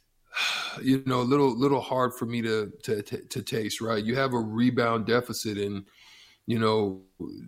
[0.82, 3.80] you know a little little hard for me to, to to to taste.
[3.80, 5.84] Right, you have a rebound deficit, and
[6.46, 7.02] you know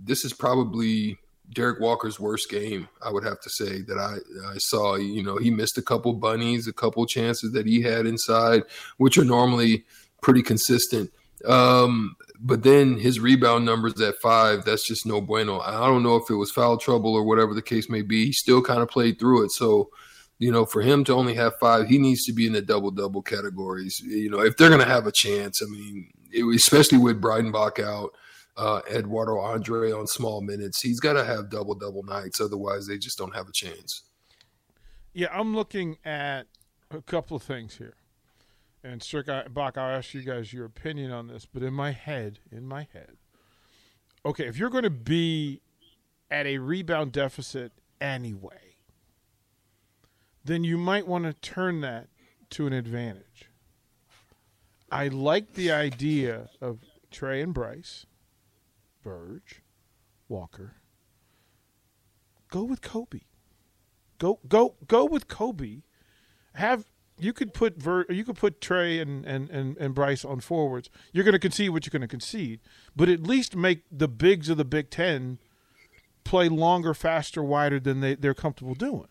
[0.04, 1.18] this is probably
[1.54, 4.96] Derrick Walker's worst game, I would have to say that I, I saw.
[4.96, 8.64] You know, he missed a couple bunnies, a couple chances that he had inside,
[8.98, 9.84] which are normally
[10.20, 11.10] pretty consistent.
[11.44, 15.60] Um, but then his rebound numbers at five, that's just no bueno.
[15.60, 18.26] I don't know if it was foul trouble or whatever the case may be.
[18.26, 19.50] He still kind of played through it.
[19.50, 19.90] So,
[20.38, 22.90] you know, for him to only have five, he needs to be in the double
[22.90, 24.00] double categories.
[24.00, 27.82] You know, if they're going to have a chance, I mean, it, especially with Breidenbach
[27.82, 28.10] out
[28.58, 30.82] uh, Eduardo Andre on small minutes.
[30.82, 34.02] He's got to have double double nights, otherwise they just don't have a chance.
[35.14, 36.46] Yeah, I'm looking at
[36.90, 37.94] a couple of things here,
[38.88, 41.46] and Strick Bock, I'll ask you guys your opinion on this.
[41.46, 43.16] But in my head, in my head,
[44.24, 45.60] okay, if you're going to be
[46.30, 48.76] at a rebound deficit anyway,
[50.44, 52.08] then you might want to turn that
[52.50, 53.50] to an advantage.
[54.90, 56.78] I like the idea of
[57.10, 58.06] Trey and Bryce
[59.04, 59.62] Verge,
[60.28, 60.76] Walker.
[62.50, 63.20] Go with Kobe.
[64.18, 65.82] Go go go with Kobe.
[66.54, 66.86] Have
[67.18, 70.90] you could put Ver, you could put Trey and, and, and, and Bryce on forwards.
[71.12, 72.60] You're going to concede what you're going to concede,
[72.94, 75.38] but at least make the bigs of the Big Ten
[76.24, 79.08] play longer, faster, wider than they, they're comfortable doing.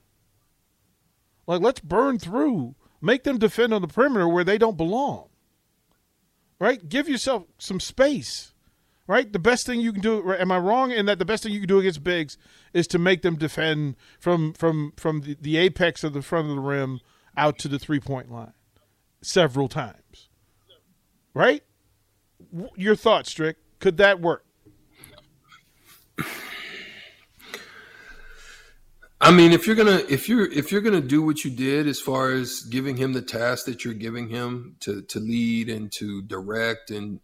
[1.45, 5.29] Like let's burn through, make them defend on the perimeter where they don't belong.
[6.59, 6.87] Right?
[6.89, 8.53] Give yourself some space
[9.07, 9.31] right?
[9.31, 10.33] The best thing you can do.
[10.33, 12.37] Am I wrong in that the best thing you can do against bigs
[12.73, 16.55] is to make them defend from from from the, the apex of the front of
[16.55, 16.99] the rim
[17.37, 18.53] out to the three point line
[19.21, 20.29] several times,
[21.33, 21.63] right?
[22.75, 23.57] Your thoughts, Strick?
[23.79, 24.45] Could that work?
[29.19, 31.99] I mean, if you're gonna if you're if you're gonna do what you did as
[31.99, 36.21] far as giving him the task that you're giving him to to lead and to
[36.21, 37.19] direct and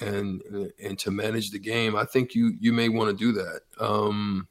[0.00, 0.42] and
[0.82, 3.60] and to manage the game, I think you you may want to do that.
[3.78, 4.48] Um,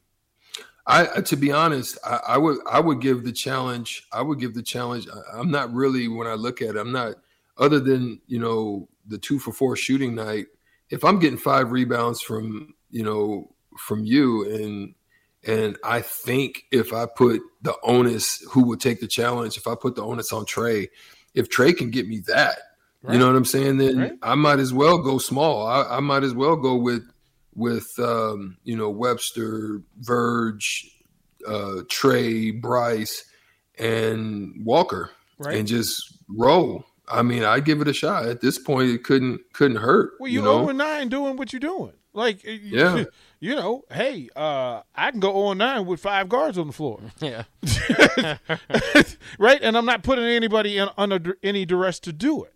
[0.90, 4.08] I to be honest, I, I, would I would give the challenge.
[4.12, 5.08] I would give the challenge.
[5.34, 6.78] I, am not really when I look at it.
[6.78, 7.16] I'm not
[7.58, 10.48] other than you know the two for four shooting night.
[10.90, 14.96] If I'm getting five rebounds from you know from you and
[15.44, 19.58] and I think if I put the onus, who would take the challenge?
[19.58, 20.90] If I put the onus on Trey,
[21.36, 22.58] if Trey can get me that,
[23.02, 23.14] Right.
[23.14, 23.78] You know what I'm saying?
[23.78, 24.12] Then right.
[24.22, 25.66] I might as well go small.
[25.66, 27.10] I, I might as well go with
[27.60, 30.90] with um, you know Webster, Verge,
[31.48, 33.26] uh, Trey, Bryce,
[33.78, 35.58] and Walker, right.
[35.58, 36.86] and just roll.
[37.08, 38.26] I mean, I give it a shot.
[38.26, 40.14] At this point, it couldn't couldn't hurt.
[40.20, 40.66] Well, you, you know?
[40.66, 41.94] 0 9 doing what you're doing.
[42.14, 43.06] Like, yeah,
[43.40, 47.00] you know, hey, uh, I can go 0 9 with five guards on the floor.
[47.22, 47.44] Yeah,
[49.40, 49.60] right.
[49.62, 52.54] And I'm not putting anybody in, under any duress to do it.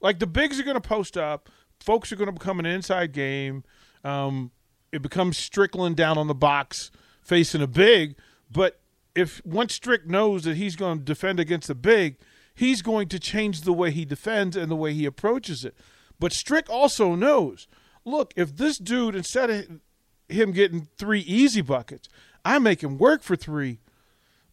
[0.00, 1.48] Like the bigs are going to post up,
[1.80, 3.64] folks are going to become an inside game.
[4.04, 4.50] Um,
[4.92, 8.16] it becomes Strickland down on the box facing a big,
[8.50, 8.80] but
[9.14, 12.16] if once Strick knows that he's going to defend against a big,
[12.54, 15.74] he's going to change the way he defends and the way he approaches it.
[16.18, 17.68] But Strick also knows,
[18.04, 19.80] look, if this dude instead of
[20.28, 22.08] him getting three easy buckets,
[22.44, 23.80] I make him work for three.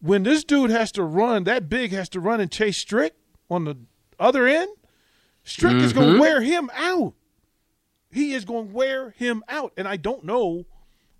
[0.00, 3.14] When this dude has to run, that big has to run and chase Strick
[3.50, 3.76] on the
[4.18, 4.70] other end.
[5.44, 5.84] Strick mm-hmm.
[5.84, 7.14] is going to wear him out.
[8.16, 9.74] He is going to wear him out.
[9.76, 10.64] And I don't know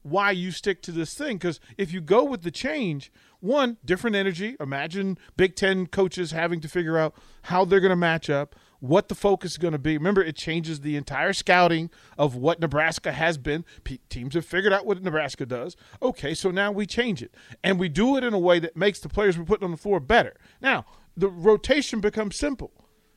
[0.02, 4.16] why you stick to this thing because if you go with the change, one, different
[4.16, 4.56] energy.
[4.58, 9.08] Imagine Big Ten coaches having to figure out how they're going to match up, what
[9.08, 9.98] the focus is going to be.
[9.98, 13.66] Remember, it changes the entire scouting of what Nebraska has been.
[13.84, 15.76] P- teams have figured out what Nebraska does.
[16.00, 17.34] Okay, so now we change it.
[17.62, 19.76] And we do it in a way that makes the players we put on the
[19.76, 20.34] floor better.
[20.62, 22.72] Now, the rotation becomes simple,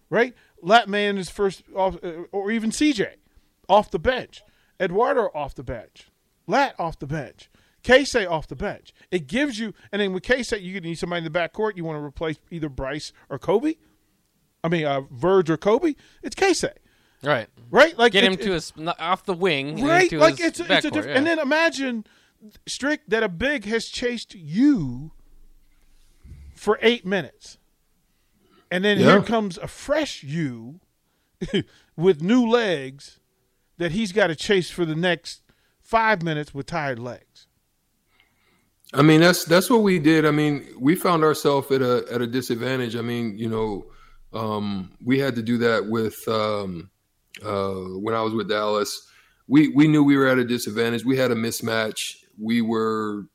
[0.10, 0.34] right?
[0.62, 3.14] Latman is first off, uh, or even CJ
[3.70, 4.42] off the bench,
[4.82, 6.08] Eduardo off the bench,
[6.48, 7.50] Lat off the bench.
[7.84, 8.92] Casey off the bench.
[9.12, 11.78] It gives you, and then with Casey, you need somebody in the backcourt.
[11.78, 13.76] You want to replace either Bryce or Kobe.
[14.64, 15.94] I mean, uh, Verge or Kobe.
[16.22, 16.68] It's Casey.
[17.24, 17.48] Right.
[17.72, 17.98] right?
[17.98, 19.82] Like Get it- him to it- his off the wing.
[19.86, 20.04] right.
[20.04, 21.08] Into Like his it's a, it's a backcourt, different.
[21.10, 21.18] yeah.
[21.20, 22.06] And then imagine,
[22.68, 25.12] Strick, that a big has chased you
[26.56, 27.58] for eight minutes,
[28.70, 29.12] and then Yeah.
[29.12, 30.82] here comes a fresh you
[31.96, 33.19] with new legs
[33.80, 35.42] that he's got to chase for the next
[35.82, 37.48] five minutes with tired legs.
[38.94, 40.26] I mean, that's that's what we did.
[40.26, 42.96] I mean, we found ourselves at a at a disadvantage.
[42.96, 43.86] I mean, you know,
[44.34, 46.90] um, we had to do that with um,
[47.44, 49.08] uh, when I was with Dallas.
[49.48, 51.06] We we knew we were at a disadvantage.
[51.06, 52.16] We had a mismatch.
[52.40, 53.26] We were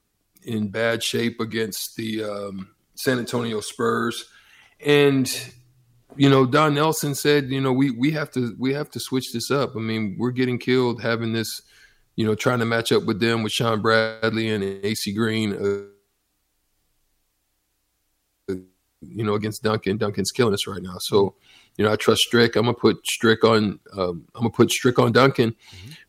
[0.43, 4.25] in bad shape against the um, San Antonio Spurs,
[4.85, 5.55] and
[6.17, 9.33] you know, Don Nelson said, you know, we we have to we have to switch
[9.33, 9.77] this up.
[9.77, 11.63] I mean, we're getting killed having this
[12.17, 15.89] you know, trying to match up with them with Shawn Bradley and AC Green,
[18.49, 18.55] uh,
[19.01, 19.97] you know, against Duncan.
[19.97, 20.99] Duncan's killing us right now.
[20.99, 21.35] So,
[21.77, 22.57] you know, I trust Strick.
[22.57, 23.81] I'm gonna put Strick on.
[23.97, 25.55] Um, I'm gonna put Strick on Duncan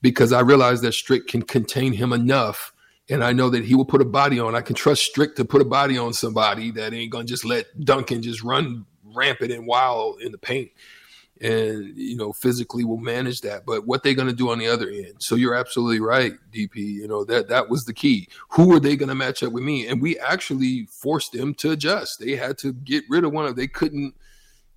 [0.02, 2.72] because I realize that Strick can contain him enough,
[3.10, 4.56] and I know that he will put a body on.
[4.56, 7.66] I can trust Strick to put a body on somebody that ain't gonna just let
[7.84, 10.72] Duncan just run rampant and wild in the paint.
[11.42, 13.66] And you know physically will manage that.
[13.66, 15.16] But what they're going to do on the other end?
[15.20, 18.30] So you're absolutely right dp you know that that was the key.
[18.52, 19.86] Who are they going to match up with me?
[19.86, 22.22] And we actually forced them to adjust.
[22.22, 24.14] They had to get rid of one of they couldn't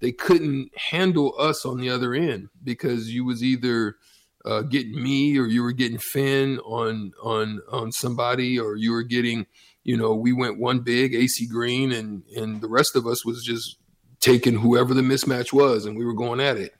[0.00, 3.96] they couldn't handle us on the other end because you was either
[4.44, 9.02] uh, getting me or you were getting Finn on on on somebody or you were
[9.02, 9.46] getting
[9.84, 13.42] you know we went one big AC Green and and the rest of us was
[13.44, 13.76] just
[14.20, 16.74] taking whoever the mismatch was and we were going at it.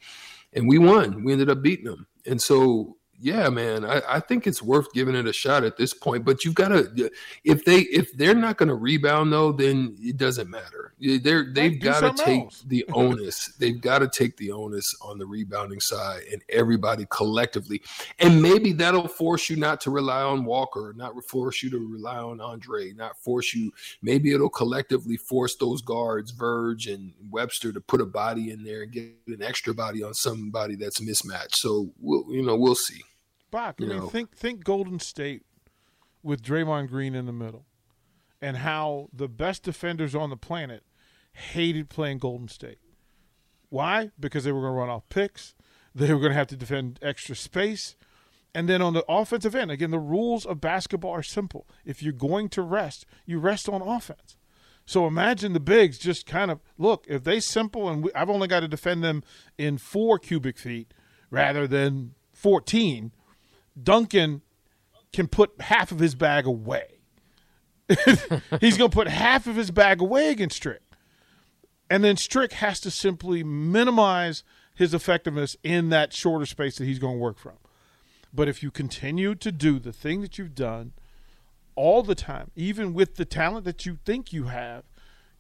[0.53, 1.25] And we won.
[1.25, 2.07] We ended up beating them.
[2.27, 5.95] And so yeah man I, I think it's worth giving it a shot at this
[5.95, 7.11] point but you've got to
[7.45, 10.95] if they if they're not going to rebound though then it doesn't matter.
[11.01, 12.65] They're they've got to take else.
[12.67, 17.83] the onus they've got to take the onus on the rebounding side and everybody collectively.
[18.19, 22.17] And maybe that'll force you not to rely on walker not force you to rely
[22.17, 27.81] on andre not force you maybe it'll collectively force those guards verge and webster to
[27.81, 31.57] put a body in there and get an extra body on somebody that's mismatched.
[31.57, 33.03] So we'll you know we'll see
[33.51, 34.09] Bock, I You mean, know.
[34.09, 35.43] think think Golden State
[36.23, 37.67] with Draymond Green in the middle,
[38.41, 40.83] and how the best defenders on the planet
[41.33, 42.79] hated playing Golden State.
[43.71, 44.11] Why?
[44.19, 45.55] Because they were going to run off picks.
[45.95, 47.97] They were going to have to defend extra space.
[48.55, 51.67] And then on the offensive end, again, the rules of basketball are simple.
[51.85, 54.37] If you're going to rest, you rest on offense.
[54.87, 58.49] So imagine the bigs just kind of look, if they simple and we, I've only
[58.49, 59.23] got to defend them
[59.59, 60.95] in four cubic feet
[61.31, 63.13] rather than 14,
[63.83, 64.43] Duncan
[65.13, 66.99] can put half of his bag away.
[68.61, 70.83] He's going to put half of his bag away against Strick.
[71.91, 76.99] And then Strick has to simply minimize his effectiveness in that shorter space that he's
[76.99, 77.55] going to work from.
[78.33, 80.93] But if you continue to do the thing that you've done
[81.75, 84.85] all the time, even with the talent that you think you have,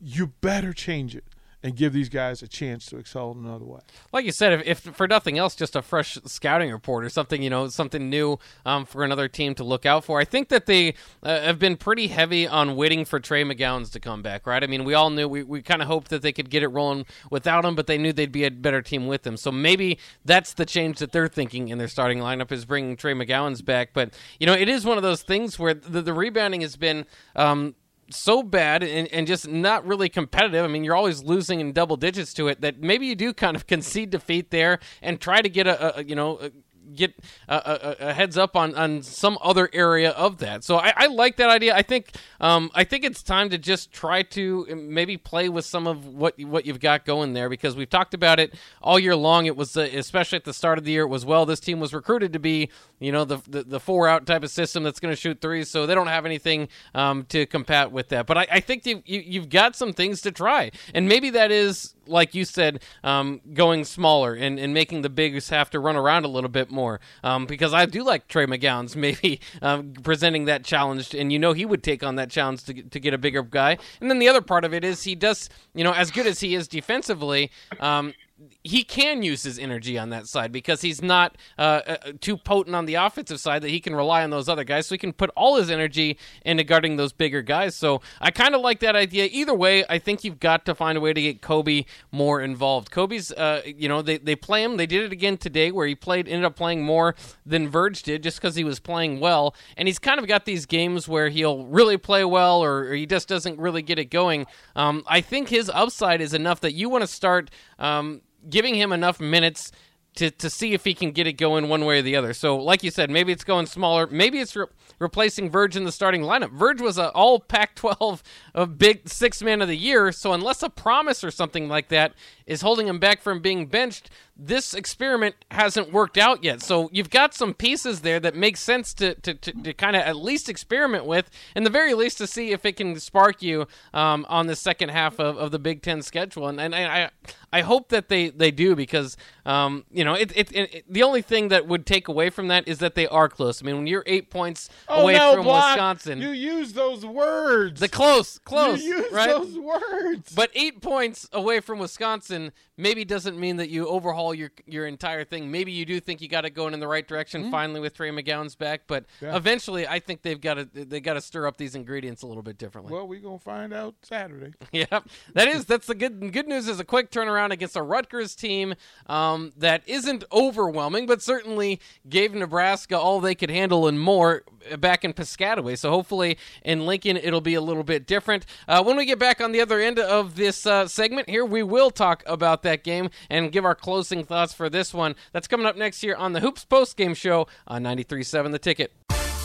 [0.00, 1.24] you better change it
[1.62, 3.80] and give these guys a chance to excel in another way.
[4.12, 7.42] like you said, if, if for nothing else, just a fresh scouting report or something,
[7.42, 10.20] you know, something new um, for another team to look out for.
[10.20, 14.00] I think that they uh, have been pretty heavy on waiting for Trey McGowens to
[14.00, 14.62] come back, right?
[14.62, 16.68] I mean, we all knew we, we kind of hoped that they could get it
[16.68, 19.36] rolling without him, but they knew they'd be a better team with him.
[19.36, 23.14] So maybe that's the change that they're thinking in their starting lineup is bringing Trey
[23.14, 23.90] McGowens back.
[23.92, 27.04] But you know, it is one of those things where the, the rebounding has been.
[27.34, 27.74] Um,
[28.10, 30.64] so bad and, and just not really competitive.
[30.64, 32.60] I mean, you're always losing in double digits to it.
[32.60, 36.04] That maybe you do kind of concede defeat there and try to get a, a
[36.04, 36.50] you know.
[36.94, 37.14] Get
[37.48, 40.64] a, a, a heads up on, on some other area of that.
[40.64, 41.74] So I, I like that idea.
[41.74, 45.86] I think um, I think it's time to just try to maybe play with some
[45.86, 49.46] of what what you've got going there because we've talked about it all year long.
[49.46, 51.02] It was uh, especially at the start of the year.
[51.02, 51.46] It was well.
[51.46, 54.50] This team was recruited to be you know the the, the four out type of
[54.50, 55.70] system that's going to shoot threes.
[55.70, 58.26] So they don't have anything um, to combat with that.
[58.26, 61.94] But I, I think you you've got some things to try, and maybe that is
[62.08, 66.24] like you said, um, going smaller and, and making the bigs have to run around
[66.24, 67.00] a little bit more.
[67.22, 71.52] Um, because I do like Trey McGowens maybe um, presenting that challenge, and you know
[71.52, 73.78] he would take on that challenge to, to get a bigger guy.
[74.00, 76.40] And then the other part of it is he does, you know, as good as
[76.40, 77.50] he is defensively,
[77.80, 78.14] um,
[78.62, 82.76] he can use his energy on that side because he's not uh, uh, too potent
[82.76, 84.86] on the offensive side that he can rely on those other guys.
[84.86, 87.74] So he can put all his energy into guarding those bigger guys.
[87.74, 89.28] So I kind of like that idea.
[89.30, 92.90] Either way, I think you've got to find a way to get Kobe more involved.
[92.90, 94.76] Kobe's, uh, you know, they, they play him.
[94.76, 98.22] They did it again today where he played, ended up playing more than Verge did
[98.22, 99.54] just because he was playing well.
[99.76, 103.06] And he's kind of got these games where he'll really play well or, or he
[103.06, 104.46] just doesn't really get it going.
[104.76, 107.50] Um, I think his upside is enough that you want to start.
[107.78, 109.72] Um, giving him enough minutes
[110.18, 112.32] to, to see if he can get it going one way or the other.
[112.32, 114.08] So, like you said, maybe it's going smaller.
[114.08, 114.66] Maybe it's re-
[114.98, 116.50] replacing Verge in the starting lineup.
[116.50, 118.22] Verge was an all Pac 12
[118.54, 120.10] of big six man of the year.
[120.10, 122.14] So, unless a promise or something like that
[122.48, 126.62] is holding him back from being benched, this experiment hasn't worked out yet.
[126.62, 130.02] So you've got some pieces there that make sense to, to, to, to kind of
[130.02, 133.66] at least experiment with, and the very least to see if it can spark you
[133.92, 136.46] um, on the second half of, of the Big Ten schedule.
[136.48, 137.10] And, and I,
[137.52, 141.20] I hope that they, they do because, um, you know, it, it, it, the only
[141.22, 143.60] thing that would take away from that is that they are close.
[143.60, 145.74] I mean, when you're eight points Oh, away no, from Bock.
[145.74, 147.80] Wisconsin, You use those words.
[147.80, 149.28] the close, close, You use right?
[149.30, 150.32] those words.
[150.32, 152.37] But eight points away from Wisconsin
[152.76, 155.50] maybe doesn't mean that you overhaul your your entire thing.
[155.50, 158.10] Maybe you do think you got it going in the right direction finally with Trey
[158.10, 159.24] McGowens back, but Mm-hmm.
[159.26, 159.36] Yeah.
[159.36, 162.42] eventually I think they've got to they got to stir up these ingredients a little
[162.42, 162.92] bit differently.
[162.92, 164.52] well, we're gonna find out Saturday.
[164.72, 165.00] Yeah,
[165.34, 168.74] that is that's the good good news is a quick turnaround against a Rutgers team
[169.06, 174.42] um, that isn't overwhelming, but certainly gave Nebraska all they could handle and more
[174.78, 175.76] back in Piscataway.
[175.78, 178.44] So hopefully in Lincoln it'll be a little bit different.
[178.66, 181.62] Uh, when we get back on the other end of this uh, segment here, we
[181.62, 185.14] will talk about that game and give our closing thoughts for this one.
[185.32, 188.92] That's coming up next year on the Hoops Post Game Show on 93.7 The Ticket.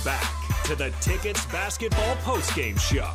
[0.06, 3.10] Back to the Tickets Basketball Post Game Show,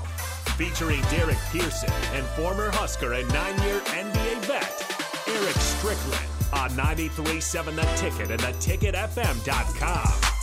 [0.57, 7.77] featuring Derek Pearson and former Husker and nine year NBA vet, Eric Strickland on 93.7
[7.77, 10.38] The Ticket and theticketfm.com.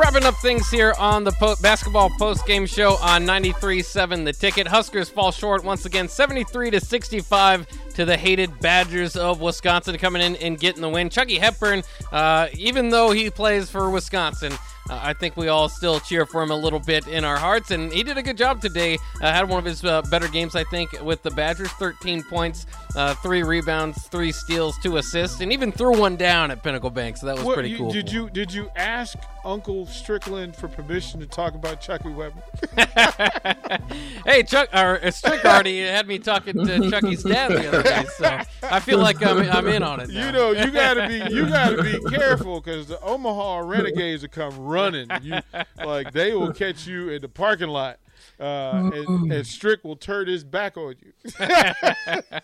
[0.00, 4.66] Wrapping up things here on the po- basketball post game show on 93.7 The Ticket.
[4.66, 10.22] Huskers fall short once again, 73 to 65 to the hated Badgers of Wisconsin, coming
[10.22, 11.10] in and getting the win.
[11.10, 11.82] Chucky Hepburn,
[12.12, 14.54] uh, even though he plays for Wisconsin,
[14.90, 17.70] uh, I think we all still cheer for him a little bit in our hearts,
[17.70, 18.98] and he did a good job today.
[19.22, 21.70] Uh, had one of his uh, better games, I think, with the Badgers.
[21.72, 22.66] 13 points,
[22.96, 27.16] uh, three rebounds, three steals, two assists, and even threw one down at Pinnacle Bank.
[27.16, 27.90] So that was What, pretty you- cool.
[27.92, 32.42] Did you did you ask Uncle Strickland for permission to talk about Chucky Weber?
[34.26, 38.04] Hey, Chuck, or uh, Strick already had me talking to Chucky's dad the other day,
[38.18, 40.10] so I feel like I'm, I'm in on it.
[40.10, 40.26] Now.
[40.26, 44.56] You know, you gotta be you gotta be careful because the Omaha Renegades are come
[44.58, 44.79] running.
[45.22, 45.40] You
[45.84, 47.98] like they will catch you in the parking lot,
[48.38, 51.12] uh, and, and Strick will turn his back on you.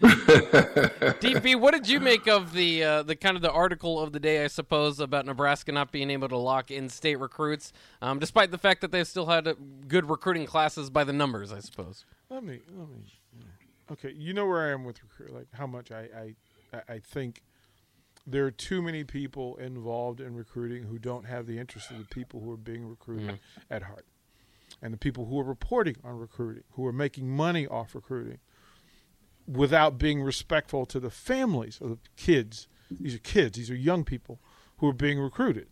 [0.00, 4.20] DP, what did you make of the uh, the kind of the article of the
[4.20, 7.72] day, I suppose, about Nebraska not being able to lock in state recruits,
[8.02, 9.54] um, despite the fact that they've still had uh,
[9.88, 12.04] good recruiting classes by the numbers, I suppose.
[12.28, 12.96] Let me let me.
[13.92, 15.32] Okay, you know where I am with recruit.
[15.34, 16.34] Like how much I I
[16.76, 17.42] I- I think
[18.26, 22.04] there are too many people involved in recruiting who don't have the interest of the
[22.04, 23.38] people who are being recruited
[23.70, 24.06] at heart,
[24.82, 28.38] and the people who are reporting on recruiting, who are making money off recruiting,
[29.46, 32.66] without being respectful to the families of the kids.
[32.90, 33.56] These are kids.
[33.56, 34.40] These are young people
[34.78, 35.68] who are being recruited.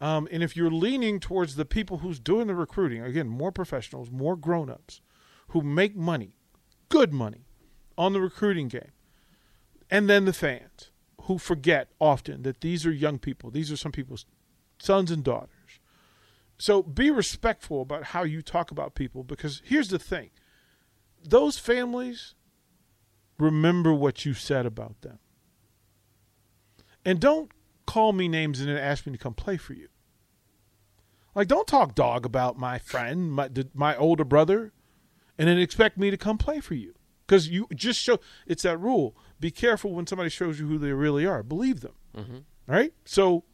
[0.00, 4.10] Um, and if you're leaning towards the people who's doing the recruiting, again, more professionals,
[4.10, 5.00] more grown-ups,
[5.48, 6.34] who make money,
[6.88, 7.46] good money,
[7.96, 8.92] on the recruiting game,
[9.90, 10.90] and then the fans
[11.24, 13.50] who forget often that these are young people.
[13.50, 14.26] These are some people's
[14.78, 15.80] sons and daughters.
[16.58, 20.30] So be respectful about how you talk about people because here's the thing
[21.22, 22.34] those families
[23.38, 25.18] remember what you said about them.
[27.04, 27.50] And don't
[27.86, 29.88] call me names and then ask me to come play for you.
[31.34, 34.72] Like, don't talk dog about my friend, my, my older brother,
[35.36, 36.94] and then expect me to come play for you.
[37.26, 39.16] Because you just show it's that rule.
[39.40, 41.42] Be careful when somebody shows you who they really are.
[41.42, 41.94] Believe them.
[42.68, 42.92] All right?
[43.04, 43.44] So,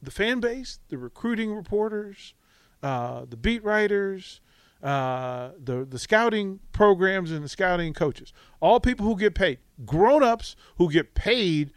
[0.00, 2.34] the fan base, the recruiting reporters,
[2.82, 4.40] uh, the beat writers,
[4.82, 10.22] uh, the the scouting programs and the scouting coaches, all people who get paid, grown
[10.22, 11.70] ups who get paid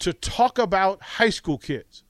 [0.00, 2.04] to talk about high school kids.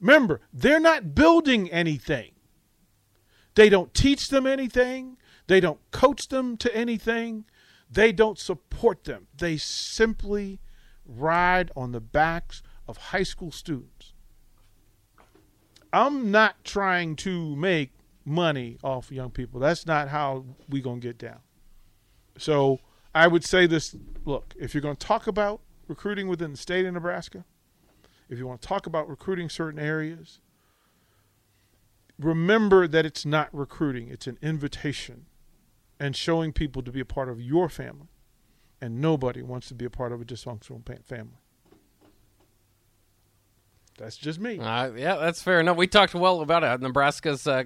[0.00, 2.32] Remember, they're not building anything.
[3.54, 5.16] They don't teach them anything.
[5.48, 7.46] They don't coach them to anything.
[7.90, 9.26] They don't support them.
[9.36, 10.60] They simply
[11.04, 14.12] ride on the backs of high school students.
[15.90, 17.92] I'm not trying to make
[18.26, 19.58] money off young people.
[19.58, 21.40] That's not how we going to get down.
[22.36, 22.80] So
[23.14, 23.96] I would say this
[24.26, 27.46] look, if you're going to talk about recruiting within the state of Nebraska,
[28.28, 30.40] if you want to talk about recruiting certain areas,
[32.18, 35.24] remember that it's not recruiting, it's an invitation
[36.00, 38.08] and showing people to be a part of your family.
[38.80, 41.38] And nobody wants to be a part of a dysfunctional family.
[43.98, 44.60] That's just me.
[44.60, 45.76] Uh, yeah, that's fair enough.
[45.76, 46.80] We talked well about it.
[46.80, 47.64] Nebraska's uh,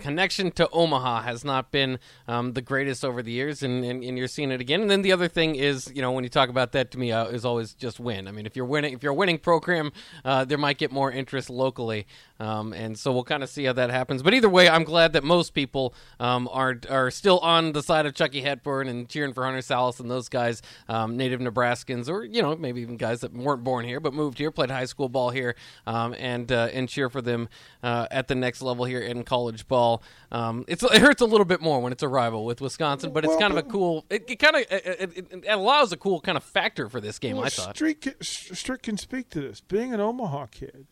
[0.00, 4.18] connection to Omaha has not been um, the greatest over the years, and, and, and,
[4.18, 4.82] you're seeing it again.
[4.82, 7.12] And then the other thing is, you know, when you talk about that to me,
[7.12, 8.26] uh, is always just win.
[8.26, 9.92] I mean, if you're winning, if you're a winning program,
[10.24, 12.08] uh, there might get more interest locally,
[12.40, 14.22] um, and so we'll kind of see how that happens.
[14.22, 18.06] But either way, I'm glad that most people um, are are still on the side
[18.06, 22.24] of Chucky Hepburn and cheering for Hunter Sallis and those guys, um, native Nebraskans, or
[22.24, 25.08] you know, maybe even guys that weren't born here but moved here, played high school
[25.08, 25.54] ball here
[25.86, 27.48] um, and uh, and cheer for them
[27.82, 30.02] uh, at the next level here in college ball.
[30.30, 33.30] Um, it hurts a little bit more when it's a rival with Wisconsin, but it's
[33.30, 34.04] well, kind of a cool.
[34.10, 37.18] It, it kind of it, it, it, allows a cool kind of factor for this
[37.18, 37.36] game.
[37.36, 39.60] Well, I thought Strick, Strick can speak to this.
[39.60, 40.86] Being an Omaha kid,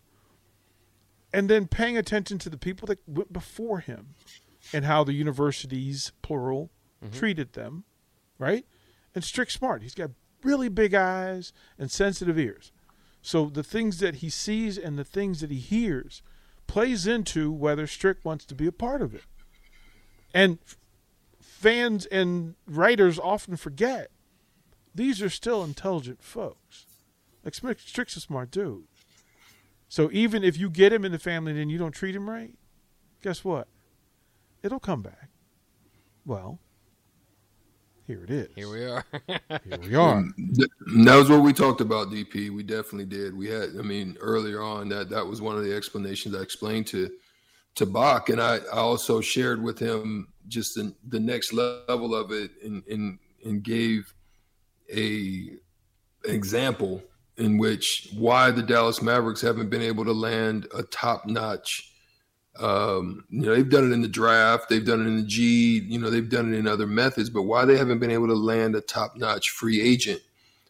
[1.37, 4.14] and then paying attention to the people that went before him,
[4.72, 6.70] and how the universities plural
[7.05, 7.14] mm-hmm.
[7.14, 7.84] treated them,
[8.39, 8.64] right?
[9.14, 9.82] And Strick smart.
[9.82, 10.12] He's got
[10.43, 12.72] really big eyes and sensitive ears.
[13.20, 16.22] So the things that he sees and the things that he hears
[16.66, 19.24] plays into whether Strick wants to be a part of it.
[20.32, 20.59] And
[21.39, 24.11] fans and writers often forget
[24.95, 26.87] these are still intelligent folks.
[27.45, 28.87] Like Strick's a smart dude.
[29.89, 32.28] So even if you get him in the family and then you don't treat him
[32.28, 32.53] right,
[33.22, 33.68] guess what?
[34.62, 35.30] It'll come back.
[36.24, 36.59] Well,
[38.07, 38.49] here it is.
[38.55, 39.05] Here we are.
[39.64, 40.24] Here we are.
[41.05, 42.51] that was what we talked about, DP.
[42.51, 43.37] We definitely did.
[43.37, 46.87] We had, I mean, earlier on that that was one of the explanations I explained
[46.89, 47.11] to
[47.74, 52.30] to Bock, and I, I also shared with him just the, the next level of
[52.30, 54.14] it, and and and gave
[54.95, 55.51] a
[56.24, 57.03] example
[57.37, 61.93] in which why the Dallas Mavericks haven't been able to land a top notch
[62.59, 65.80] um, you know, they've done it in the draft, they've done it in the G,
[65.87, 68.34] you know, they've done it in other methods, but why they haven't been able to
[68.34, 70.20] land a top notch free agent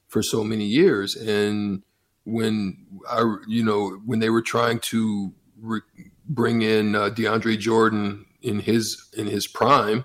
[0.08, 1.14] for so many years.
[1.14, 1.82] And
[2.24, 5.80] when I, you know, when they were trying to re-
[6.28, 10.04] bring in uh, DeAndre Jordan in his in his prime,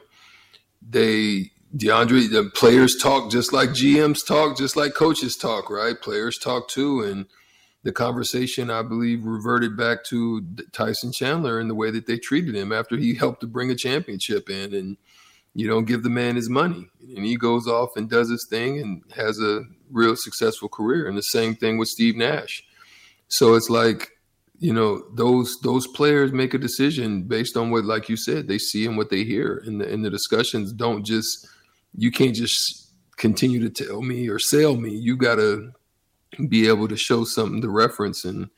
[0.87, 5.99] they DeAndre the players talk just like GMs talk, just like coaches talk, right?
[5.99, 7.25] Players talk too, and
[7.83, 12.55] the conversation, I believe, reverted back to Tyson Chandler and the way that they treated
[12.55, 14.73] him after he helped to bring a championship in.
[14.75, 14.97] And
[15.55, 16.89] you don't give the man his money.
[17.15, 21.07] And he goes off and does his thing and has a real successful career.
[21.07, 22.63] And the same thing with Steve Nash.
[23.29, 24.11] So it's like,
[24.59, 28.59] you know, those those players make a decision based on what, like you said, they
[28.59, 29.63] see and what they hear.
[29.65, 31.47] And the, and the discussions don't just,
[31.95, 34.95] you can't just continue to tell me or sell me.
[34.95, 35.71] You got to
[36.47, 38.49] be able to show something to reference and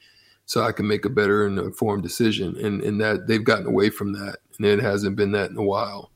[0.45, 2.57] so I can make a better and informed decision.
[2.57, 5.63] And and that they've gotten away from that, and it hasn't been that in a
[5.63, 6.11] while.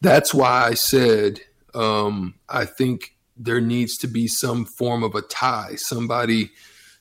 [0.00, 1.40] That's why I said
[1.74, 5.74] um, I think there needs to be some form of a tie.
[5.76, 6.50] Somebody,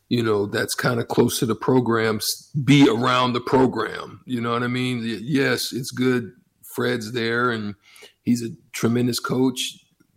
[0.10, 2.26] you know, that's kind of close to the programs,
[2.64, 4.22] be around the program.
[4.26, 5.02] You know what I mean?
[5.22, 6.32] Yes, it's good.
[6.76, 7.76] Fred's there, and
[8.24, 9.60] he's a tremendous coach,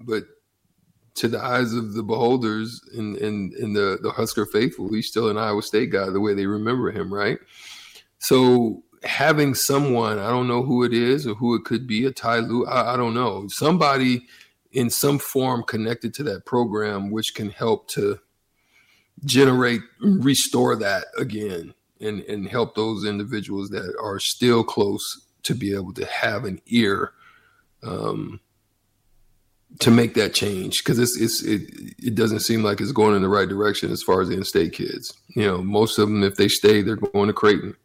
[0.01, 0.25] but
[1.17, 5.29] to the eyes of the beholders and in, in, the, the Husker faithful, he's still
[5.29, 7.39] an Iowa State guy the way they remember him, right?
[8.19, 12.13] So having someone, I don't know who it is or who it could be, a
[12.13, 14.27] Ty Lue, I, I don't know, somebody
[14.73, 18.19] in some form connected to that program, which can help to
[19.25, 25.03] generate, restore that again and, and help those individuals that are still close
[25.45, 27.13] to be able to have an ear
[27.87, 28.41] um,
[29.81, 33.23] to make that change because it's it's it, it doesn't seem like it's going in
[33.23, 35.13] the right direction as far as the in-state kids.
[35.35, 37.77] You know, most of them, if they stay, they're going to Creighton.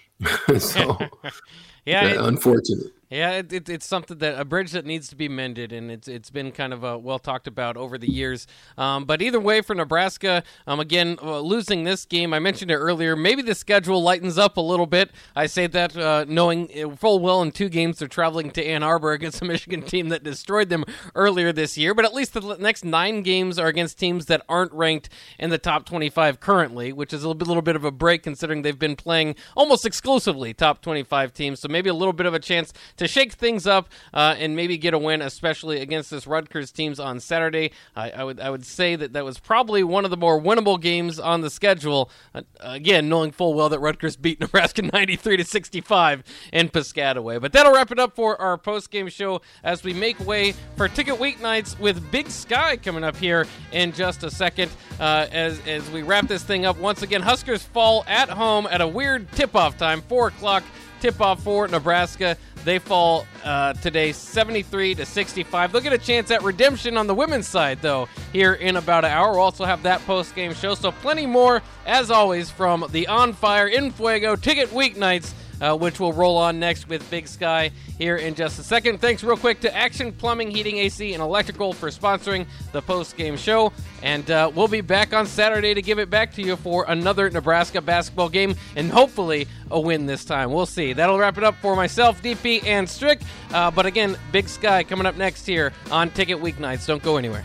[0.58, 0.98] so,
[1.86, 2.92] yeah, it, unfortunate.
[3.10, 6.08] Yeah, it, it, it's something that a bridge that needs to be mended, and it's
[6.08, 8.46] it's been kind of uh, well talked about over the years.
[8.76, 12.76] Um, but either way, for Nebraska, um, again uh, losing this game, I mentioned it
[12.76, 13.16] earlier.
[13.16, 15.10] Maybe the schedule lightens up a little bit.
[15.34, 19.12] I say that uh, knowing full well in two games they're traveling to Ann Arbor
[19.12, 20.84] against a Michigan team that destroyed them
[21.14, 21.94] earlier this year.
[21.94, 25.56] But at least the next nine games are against teams that aren't ranked in the
[25.56, 28.78] top 25 currently, which is a little bit, little bit of a break considering they've
[28.78, 31.60] been playing almost exclusively top 25 teams.
[31.60, 34.76] So maybe a little bit of a chance to shake things up uh, and maybe
[34.76, 37.72] get a win, especially against this Rutgers teams on Saturday.
[37.96, 40.80] I, I, would I would say that that was probably one of the more winnable
[40.80, 42.10] games on the schedule.
[42.34, 46.22] Uh, again, knowing full well that Rutgers beat Nebraska 93 to 65
[46.52, 47.40] in Piscataway.
[47.40, 50.88] But that'll wrap it up for our post game show as we make way for
[50.88, 54.70] ticket weeknights with Big Sky coming up here in just a second.
[55.00, 58.80] Uh, as as we wrap this thing up once again, Huskers fall at home at
[58.80, 60.64] a weird tip off time, four o'clock
[61.00, 62.36] tip off for Nebraska.
[62.64, 65.72] They fall uh, today 73 to 65.
[65.72, 69.10] They'll get a chance at redemption on the women's side, though, here in about an
[69.10, 69.32] hour.
[69.32, 70.74] We'll also have that post game show.
[70.74, 76.00] So, plenty more, as always, from the On Fire in Fuego Ticket Weeknights uh, which
[76.00, 79.00] will roll on next with Big Sky here in just a second.
[79.00, 83.36] Thanks real quick to Action Plumbing, Heating, AC, and Electrical for sponsoring the post game
[83.36, 83.72] show.
[84.02, 87.28] And uh, we'll be back on Saturday to give it back to you for another
[87.30, 90.52] Nebraska basketball game and hopefully a win this time.
[90.52, 90.92] We'll see.
[90.92, 93.20] That'll wrap it up for myself, DP, and Strick.
[93.52, 96.86] Uh, but again, Big Sky coming up next here on Ticket Weeknights.
[96.86, 97.44] Don't go anywhere.